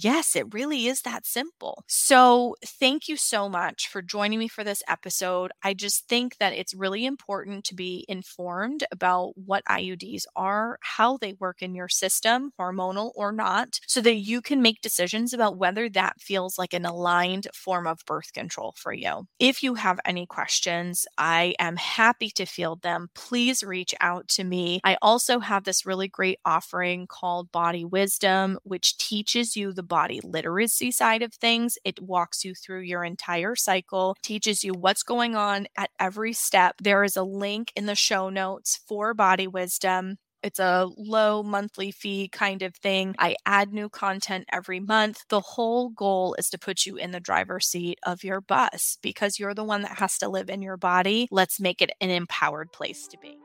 Yes, 0.00 0.36
it 0.36 0.54
really 0.54 0.86
is 0.86 1.00
that 1.02 1.26
simple. 1.26 1.82
So, 1.88 2.54
thank 2.64 3.08
you 3.08 3.16
so 3.16 3.48
much 3.48 3.88
for 3.88 4.00
joining 4.00 4.38
me 4.38 4.46
for 4.46 4.62
this 4.62 4.80
episode. 4.86 5.50
I 5.64 5.74
just 5.74 6.06
think 6.08 6.36
that 6.38 6.52
it's 6.52 6.72
really 6.72 7.04
important 7.04 7.64
to 7.64 7.74
be 7.74 8.04
informed 8.08 8.84
about 8.92 9.32
what 9.36 9.64
IUDs 9.68 10.24
are, 10.36 10.78
how 10.82 11.16
they 11.16 11.32
work 11.40 11.62
in 11.62 11.74
your 11.74 11.88
system, 11.88 12.52
hormonal 12.60 13.10
or 13.16 13.32
not, 13.32 13.80
so 13.88 14.00
that 14.02 14.14
you 14.16 14.40
can 14.40 14.62
make 14.62 14.80
decisions 14.82 15.32
about 15.32 15.56
whether 15.58 15.88
that 15.88 16.20
feels 16.20 16.58
like 16.58 16.74
an 16.74 16.84
aligned 16.84 17.48
form 17.52 17.86
of 17.88 17.98
birth 18.06 18.32
control 18.32 18.74
for 18.76 18.92
you. 18.92 19.26
If 19.40 19.64
you 19.64 19.74
have 19.74 19.98
any 20.04 20.26
questions, 20.26 21.06
I 21.16 21.54
am 21.58 21.74
happy 21.76 22.30
to 22.36 22.46
field 22.46 22.82
them. 22.82 23.08
Please 23.16 23.64
reach 23.64 23.94
out 24.00 24.28
to 24.28 24.44
me. 24.44 24.80
I 24.84 24.96
also 25.02 25.40
have 25.40 25.64
this 25.64 25.84
really 25.84 26.06
great 26.08 26.38
offering 26.44 27.08
called 27.08 27.50
Body 27.50 27.84
Wisdom, 27.84 28.58
which 28.62 28.96
teaches 28.98 29.56
you 29.56 29.72
the 29.72 29.87
body 29.88 30.20
literacy 30.22 30.90
side 30.90 31.22
of 31.22 31.34
things. 31.34 31.78
It 31.84 32.00
walks 32.00 32.44
you 32.44 32.54
through 32.54 32.82
your 32.82 33.04
entire 33.04 33.56
cycle, 33.56 34.16
teaches 34.22 34.62
you 34.62 34.72
what's 34.72 35.02
going 35.02 35.34
on 35.34 35.66
at 35.76 35.90
every 35.98 36.32
step. 36.32 36.76
There 36.82 37.04
is 37.04 37.16
a 37.16 37.22
link 37.22 37.72
in 37.74 37.86
the 37.86 37.94
show 37.94 38.28
notes 38.28 38.80
for 38.86 39.14
Body 39.14 39.46
Wisdom. 39.46 40.18
It's 40.42 40.60
a 40.60 40.88
low 40.96 41.42
monthly 41.42 41.90
fee 41.90 42.28
kind 42.28 42.62
of 42.62 42.76
thing. 42.76 43.16
I 43.18 43.34
add 43.44 43.72
new 43.72 43.88
content 43.88 44.44
every 44.52 44.78
month. 44.78 45.24
The 45.28 45.40
whole 45.40 45.88
goal 45.88 46.36
is 46.38 46.48
to 46.50 46.58
put 46.58 46.86
you 46.86 46.96
in 46.96 47.10
the 47.10 47.18
driver's 47.18 47.66
seat 47.66 47.98
of 48.04 48.22
your 48.22 48.40
bus 48.40 48.98
because 49.02 49.38
you're 49.38 49.54
the 49.54 49.64
one 49.64 49.82
that 49.82 49.98
has 49.98 50.18
to 50.18 50.28
live 50.28 50.48
in 50.48 50.62
your 50.62 50.76
body. 50.76 51.26
Let's 51.32 51.60
make 51.60 51.82
it 51.82 51.90
an 52.00 52.10
empowered 52.10 52.72
place 52.72 53.08
to 53.08 53.18
be. 53.18 53.36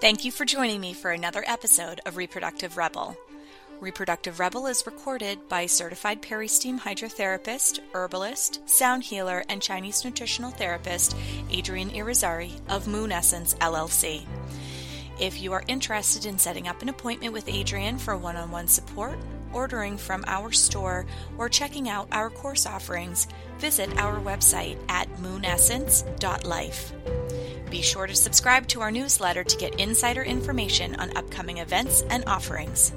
Thank 0.00 0.24
you 0.24 0.32
for 0.32 0.44
joining 0.44 0.80
me 0.80 0.92
for 0.92 1.10
another 1.10 1.42
episode 1.46 2.00
of 2.04 2.18
Reproductive 2.18 2.76
Rebel. 2.76 3.16
Reproductive 3.80 4.38
Rebel 4.38 4.66
is 4.66 4.86
recorded 4.86 5.48
by 5.48 5.66
certified 5.66 6.22
peristeam 6.22 6.78
hydrotherapist, 6.80 7.80
herbalist, 7.92 8.68
sound 8.68 9.02
healer, 9.02 9.44
and 9.48 9.60
Chinese 9.60 10.04
nutritional 10.04 10.50
therapist 10.50 11.16
Adrienne 11.52 11.90
Irizarry 11.90 12.52
of 12.68 12.86
Moon 12.86 13.12
Essence 13.12 13.54
LLC. 13.54 14.24
If 15.20 15.40
you 15.40 15.52
are 15.52 15.64
interested 15.68 16.24
in 16.24 16.38
setting 16.38 16.66
up 16.66 16.82
an 16.82 16.88
appointment 16.88 17.32
with 17.32 17.48
Adrienne 17.48 17.98
for 17.98 18.16
one 18.16 18.36
on 18.36 18.50
one 18.50 18.68
support, 18.68 19.18
ordering 19.52 19.96
from 19.96 20.24
our 20.26 20.50
store, 20.50 21.06
or 21.36 21.48
checking 21.48 21.88
out 21.88 22.08
our 22.10 22.30
course 22.30 22.66
offerings, 22.66 23.26
visit 23.58 23.96
our 23.98 24.18
website 24.20 24.78
at 24.88 25.08
moonessence.life. 25.20 26.92
Be 27.70 27.82
sure 27.82 28.06
to 28.06 28.14
subscribe 28.14 28.66
to 28.68 28.80
our 28.80 28.90
newsletter 28.90 29.44
to 29.44 29.56
get 29.56 29.80
insider 29.80 30.22
information 30.22 30.94
on 30.96 31.16
upcoming 31.16 31.58
events 31.58 32.02
and 32.08 32.24
offerings. 32.26 32.92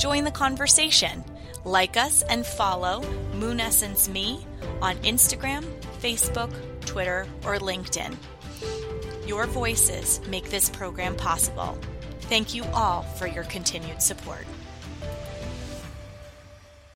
Join 0.00 0.24
the 0.24 0.30
conversation. 0.30 1.22
Like 1.62 1.98
us 1.98 2.22
and 2.22 2.46
follow 2.46 3.02
Moon 3.34 3.60
Essence 3.60 4.08
Me 4.08 4.46
on 4.80 4.96
Instagram, 5.00 5.62
Facebook, 6.00 6.50
Twitter, 6.86 7.26
or 7.44 7.56
LinkedIn. 7.56 8.16
Your 9.26 9.44
voices 9.44 10.22
make 10.26 10.48
this 10.48 10.70
program 10.70 11.16
possible. 11.16 11.78
Thank 12.22 12.54
you 12.54 12.64
all 12.72 13.02
for 13.02 13.26
your 13.26 13.44
continued 13.44 14.00
support. 14.00 14.46